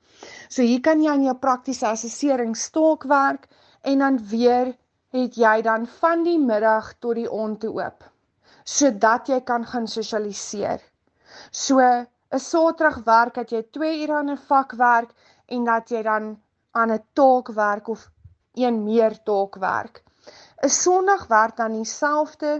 So 0.49 0.61
hier 0.61 0.81
kan 0.81 1.01
jy 1.03 1.11
aan 1.11 1.23
jou 1.23 1.35
praktiese 1.35 1.87
assessering 1.87 2.55
staak 2.55 3.03
werk 3.11 3.47
en 3.83 3.99
dan 3.99 4.19
weer 4.31 4.73
het 5.13 5.37
jy 5.37 5.61
dan 5.61 5.87
van 5.99 6.23
die 6.23 6.39
middag 6.39 6.93
tot 6.99 7.15
die 7.15 7.29
aand 7.29 7.59
toe 7.63 7.73
oop 7.79 8.07
sodat 8.67 9.29
jy 9.31 9.39
kan 9.47 9.63
gaan 9.71 9.85
sosialiseer. 9.87 10.81
So 11.51 11.79
'n 11.79 12.39
Saterdag 12.45 12.97
werk 13.05 13.35
dat 13.35 13.51
jy 13.51 13.61
2 13.77 14.01
ure 14.03 14.15
aan 14.17 14.31
'n 14.31 14.43
vak 14.49 14.73
werk 14.81 15.13
en 15.47 15.63
dat 15.63 15.89
jy 15.89 16.01
dan 16.03 16.25
aan 16.81 16.91
'n 16.95 17.03
taak 17.19 17.47
werk 17.59 17.87
of 17.95 18.09
een 18.53 18.83
meer 18.83 19.13
taak 19.29 19.55
werk. 19.55 20.03
'n 20.65 20.69
Sondag 20.69 21.27
werk 21.27 21.55
dan 21.57 21.73
dieselfde 21.79 22.51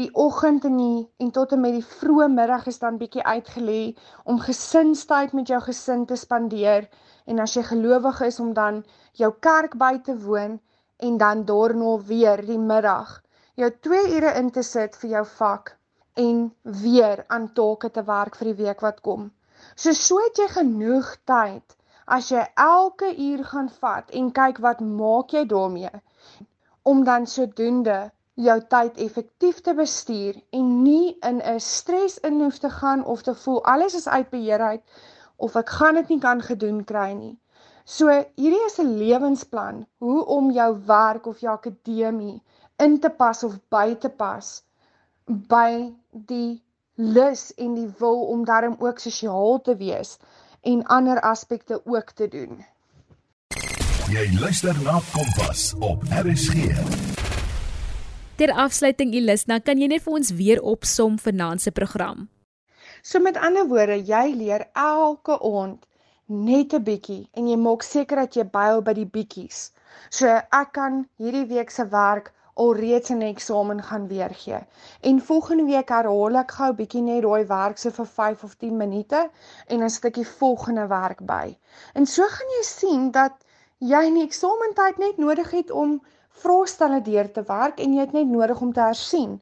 die 0.00 0.10
oggend 0.14 0.64
en 0.64 0.76
die 0.76 1.00
en 1.16 1.30
tot 1.30 1.52
en 1.52 1.60
met 1.60 1.74
die 1.76 1.88
vroeë 1.94 2.28
middag 2.34 2.66
is 2.72 2.78
dan 2.84 3.00
bietjie 3.00 3.24
uitgelê 3.24 3.82
om 4.24 4.38
gesinstyd 4.40 5.32
met 5.38 5.52
jou 5.52 5.60
gesin 5.60 6.06
te 6.06 6.16
spandeer 6.16 6.88
en 7.24 7.42
as 7.44 7.56
jy 7.56 7.64
gelowig 7.70 8.20
is 8.28 8.40
om 8.40 8.54
dan 8.60 8.84
jou 9.22 9.32
kerk 9.48 9.76
by 9.84 9.98
te 10.06 10.16
woon 10.24 10.60
en 11.08 11.18
dan 11.24 11.44
daarna 11.44 11.96
weer 12.12 12.46
die 12.46 12.62
middag 12.72 13.20
jou 13.60 13.70
2 13.88 14.16
ure 14.16 14.32
in 14.40 14.50
te 14.50 14.62
sit 14.62 14.96
vir 15.02 15.10
jou 15.16 15.24
vak 15.34 15.76
en 16.24 16.40
weer 16.84 17.24
aan 17.28 17.52
take 17.58 17.90
te 17.90 18.04
werk 18.08 18.36
vir 18.40 18.52
die 18.52 18.64
week 18.64 18.80
wat 18.84 19.00
kom. 19.00 19.30
So 19.76 19.92
so 19.92 20.20
het 20.24 20.40
jy 20.40 20.48
genoeg 20.56 21.16
tyd 21.28 21.76
as 22.16 22.30
jy 22.32 22.42
elke 22.64 23.10
uur 23.26 23.44
gaan 23.50 23.68
vat 23.82 24.10
en 24.20 24.32
kyk 24.38 24.58
wat 24.66 24.80
maak 24.80 25.32
jy 25.36 25.44
daarmee 25.52 25.92
om 26.92 27.04
dan 27.08 27.26
sodoende 27.34 27.98
jou 28.46 28.56
tyd 28.74 28.98
effektief 29.04 29.60
te 29.60 29.74
bestuur 29.78 30.40
en 30.58 30.68
nie 30.82 31.16
in 31.30 31.40
'n 31.52 31.60
stres 31.60 32.18
in 32.28 32.40
hoef 32.42 32.58
te 32.58 32.70
gaan 32.70 33.04
of 33.04 33.22
te 33.22 33.34
voel 33.44 33.64
alles 33.74 33.94
is 33.94 34.08
uit 34.08 34.30
beheer 34.30 34.60
uit 34.60 34.82
of 35.36 35.56
ek 35.56 35.68
gaan 35.78 35.94
dit 35.94 36.08
nie 36.08 36.18
kan 36.18 36.42
gedoen 36.42 36.84
kry 36.84 37.12
nie. 37.12 37.36
So 37.84 38.08
hierdie 38.08 38.64
is 38.66 38.78
'n 38.80 38.96
lewensplan 38.98 39.86
hoe 39.98 40.24
om 40.24 40.50
jou 40.50 40.70
werk 40.86 41.26
of 41.26 41.40
jou 41.40 41.52
akademie 41.52 42.42
in 42.78 43.00
te 43.00 43.10
pas 43.10 43.44
of 43.44 43.58
by 43.70 43.94
te 43.94 44.08
pas 44.08 44.62
by 45.26 45.94
die 46.12 46.62
lus 46.94 47.54
en 47.54 47.74
die 47.74 47.90
wil 47.98 48.22
om 48.34 48.44
daarom 48.44 48.76
ook 48.78 48.98
sosiaal 48.98 49.60
te 49.60 49.76
wees 49.76 50.18
en 50.62 50.84
ander 50.86 51.20
aspekte 51.20 51.80
ook 51.84 52.10
te 52.10 52.28
doen. 52.28 52.64
Jy 54.10 54.24
luister 54.40 54.76
na 54.82 55.00
Kompas 55.12 55.72
op 55.78 56.02
RSG. 56.10 56.74
Ter 58.36 58.52
afsluiting 58.52 59.14
Elisna, 59.14 59.58
kan 59.60 59.78
jy 59.80 59.88
net 59.92 60.02
vir 60.04 60.18
ons 60.18 60.32
weer 60.38 60.62
opsom 60.62 61.18
vanaand 61.22 61.62
se 61.62 61.70
program? 61.70 62.28
So 63.02 63.20
met 63.22 63.38
ander 63.38 63.66
woorde, 63.70 63.98
jy 64.06 64.34
leer 64.36 64.66
elke 64.78 65.38
aand 65.38 65.86
net 66.26 66.74
'n 66.74 66.82
bietjie 66.82 67.28
en 67.32 67.48
jy 67.48 67.56
maak 67.56 67.82
seker 67.82 68.16
dat 68.16 68.34
jy 68.34 68.44
byhou 68.44 68.80
by 68.82 68.92
die 68.92 69.06
bietjies. 69.06 69.72
So 70.10 70.26
ek 70.28 70.72
kan 70.72 71.08
hierdie 71.18 71.46
week 71.46 71.70
se 71.70 71.84
werk 71.88 72.32
alreeds 72.54 73.10
'n 73.10 73.22
eksamen 73.22 73.82
gaan 73.82 74.08
weergee. 74.08 74.60
En 75.00 75.20
volgende 75.20 75.64
week 75.64 75.88
herhaal 75.88 76.36
ek 76.36 76.50
gou 76.50 76.72
bietjie 76.72 77.02
net 77.02 77.22
daai 77.22 77.44
werk 77.46 77.78
so 77.78 77.90
vir 77.90 78.06
5 78.06 78.44
of 78.44 78.54
10 78.54 78.76
minute 78.76 79.30
en 79.66 79.82
'n 79.82 79.90
stukkie 79.90 80.26
volgende 80.26 80.86
werk 80.86 81.20
by. 81.26 81.56
En 81.94 82.06
so 82.06 82.22
gaan 82.22 82.50
jy 82.58 82.62
sien 82.62 83.10
dat 83.10 83.32
jy 83.78 84.02
in 84.06 84.14
die 84.14 84.24
eksamentyd 84.24 84.98
net 84.98 85.16
nodig 85.16 85.50
het 85.50 85.70
om 85.70 86.00
vraestelle 86.42 87.00
deur 87.06 87.28
te 87.32 87.42
werk 87.48 87.80
en 87.80 87.94
jy 87.94 88.04
het 88.04 88.14
net 88.16 88.28
nodig 88.30 88.60
om 88.60 88.72
te 88.72 88.80
hersien 88.80 89.34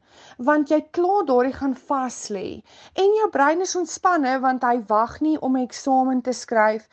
want 0.49 0.73
jy 0.73 0.81
klaar 0.97 1.27
daardie 1.29 1.55
gaan 1.59 1.77
vas 1.91 2.19
lê 2.37 2.49
en 3.03 3.15
jou 3.19 3.29
brein 3.37 3.61
is 3.67 3.77
ontspanne 3.81 4.33
want 4.45 4.67
hy 4.67 4.77
wag 4.89 5.21
nie 5.27 5.37
om 5.49 5.57
'n 5.57 5.67
eksamen 5.69 6.23
te 6.29 6.33
skryf 6.33 6.89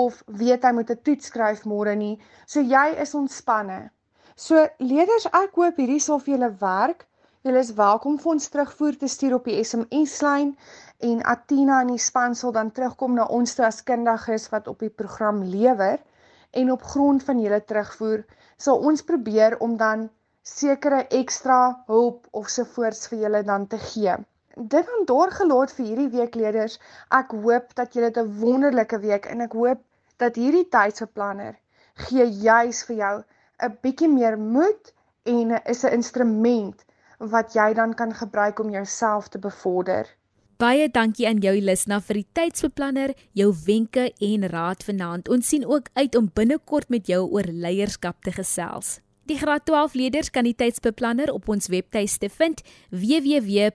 of 0.00 0.22
weet 0.26 0.64
hy 0.64 0.72
moet 0.72 0.90
'n 0.90 1.02
toets 1.08 1.26
skryf 1.32 1.64
môre 1.72 1.94
nie 2.04 2.16
so 2.46 2.60
jy 2.60 2.86
is 3.06 3.14
ontspanne 3.14 3.80
So 4.34 4.58
leerders, 4.82 5.28
ek 5.30 5.52
hoop 5.54 5.76
hierdie 5.78 6.00
sal 6.02 6.18
vir 6.18 6.32
julle 6.32 6.48
werk. 6.58 7.04
Julle 7.46 7.60
is 7.62 7.68
welkom 7.78 8.16
vir 8.18 8.30
ons 8.32 8.48
terugvoer 8.50 8.96
te 8.98 9.06
stuur 9.12 9.36
op 9.36 9.44
die 9.46 9.60
SMS 9.62 10.16
lyn 10.26 10.48
en 11.08 11.20
Atina 11.32 11.76
en 11.84 11.92
die 11.92 12.02
span 12.02 12.34
sal 12.34 12.50
dan 12.56 12.72
terugkom 12.74 13.14
na 13.14 13.28
ons 13.36 13.52
toe 13.54 13.68
as 13.68 13.78
kundiges 13.86 14.48
wat 14.50 14.66
op 14.72 14.80
die 14.82 14.90
program 14.90 15.38
lewer 15.52 16.02
en 16.62 16.72
op 16.74 16.82
grond 16.94 17.22
van 17.28 17.42
julle 17.44 17.60
terugvoer 17.62 18.24
sal 18.66 18.82
ons 18.90 19.06
probeer 19.06 19.54
om 19.66 19.76
dan 19.78 20.08
sekere 20.54 21.04
ekstra 21.20 21.60
hulp 21.92 22.26
of 22.32 22.50
sovoorts 22.50 23.06
vir 23.12 23.22
julle 23.28 23.44
dan 23.52 23.68
te 23.70 23.78
gee. 23.84 24.16
Dit 24.56 24.90
dan 24.90 25.06
doorgelaat 25.12 25.76
vir 25.76 25.92
hierdie 25.92 26.08
week 26.16 26.34
leerders. 26.40 26.80
Ek 27.20 27.30
hoop 27.38 27.70
dat 27.78 27.94
julle 27.94 28.10
'n 28.10 28.34
wonderlike 28.42 28.98
week 29.06 29.30
en 29.30 29.46
ek 29.46 29.54
hoop 29.54 29.86
dat 30.18 30.42
hierdie 30.42 30.66
tydseplanner 30.74 31.54
gee 32.08 32.26
juis 32.48 32.82
vir 32.90 33.00
jou 33.04 33.16
'n 33.62 33.78
bietjie 33.82 34.08
meer 34.08 34.38
moed 34.38 34.92
en 35.22 35.60
is 35.64 35.84
'n 35.84 35.92
instrument 35.92 36.84
wat 37.18 37.52
jy 37.54 37.72
dan 37.74 37.94
kan 37.94 38.14
gebruik 38.14 38.58
om 38.58 38.70
jouself 38.70 39.28
te 39.28 39.38
bevorder. 39.38 40.06
Baie 40.56 40.88
dankie 40.88 41.26
aan 41.26 41.38
jou 41.42 41.60
Lisna 41.60 42.00
vir 42.00 42.14
die 42.14 42.26
tydsbeplanner, 42.32 43.14
jou 43.32 43.54
wenke 43.66 44.12
en 44.20 44.48
raad 44.48 44.84
vanaand. 44.86 45.28
Ons 45.28 45.48
sien 45.48 45.66
ook 45.66 45.88
uit 45.92 46.14
om 46.14 46.30
binnekort 46.34 46.88
met 46.88 47.06
jou 47.06 47.30
oor 47.30 47.42
leierskap 47.50 48.22
te 48.22 48.32
gesels. 48.32 49.00
Die 49.24 49.38
graad 49.40 49.64
12 49.64 49.94
leerders 49.96 50.30
kan 50.30 50.44
die 50.44 50.54
tydsbeplanner 50.54 51.32
op 51.32 51.48
ons 51.48 51.66
webtuiste 51.72 52.28
vind 52.28 52.62
www.rsg.co.za. 52.92 53.68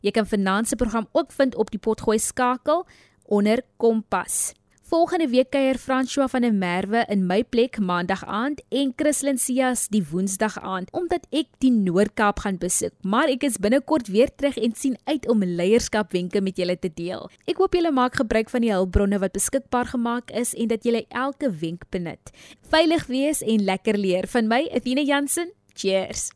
Jy 0.00 0.10
kan 0.10 0.26
vanaand 0.26 0.68
se 0.68 0.76
program 0.76 1.08
ook 1.12 1.32
vind 1.32 1.54
op 1.54 1.70
die 1.70 1.78
potgooi 1.78 2.18
skakel 2.18 2.86
onder 3.28 3.62
Kompas. 3.76 4.54
Volgende 4.88 5.28
week 5.28 5.50
kuier 5.50 5.76
François 5.76 6.30
van 6.32 6.40
der 6.40 6.52
Merwe 6.52 7.04
in 7.12 7.26
my 7.26 7.42
plek 7.44 7.76
maandag 7.78 8.22
aand 8.24 8.62
en 8.72 8.94
Chris 8.96 9.20
Linsias 9.20 9.82
die 9.92 10.00
woensdag 10.10 10.56
aand 10.64 10.88
omdat 10.96 11.26
ek 11.28 11.50
die 11.60 11.68
Noord-Kaap 11.74 12.40
gaan 12.46 12.56
besoek. 12.56 12.94
Maar 13.04 13.28
ek 13.28 13.44
is 13.50 13.60
binnekort 13.60 14.08
weer 14.08 14.32
terug 14.32 14.56
en 14.56 14.72
sien 14.72 14.96
uit 15.04 15.28
om 15.28 15.44
leierskapwenke 15.44 16.40
met 16.40 16.56
julle 16.56 16.78
te 16.80 16.88
deel. 16.88 17.28
Ek 17.44 17.60
hoop 17.60 17.76
julle 17.76 17.92
maak 17.92 18.16
gebruik 18.16 18.48
van 18.48 18.64
die 18.64 18.72
hulpbronne 18.72 19.20
wat 19.20 19.36
beskikbaar 19.36 19.92
gemaak 19.92 20.32
is 20.32 20.54
en 20.56 20.72
dat 20.72 20.88
julle 20.88 21.04
elke 21.12 21.52
wenk 21.52 21.84
benut. 21.92 22.32
Veilig 22.72 23.04
wees 23.12 23.44
en 23.44 23.68
lekker 23.68 24.00
leer 24.00 24.32
van 24.32 24.48
my 24.48 24.64
Athena 24.72 25.04
Jansen. 25.04 25.52
Cheers. 25.76 26.30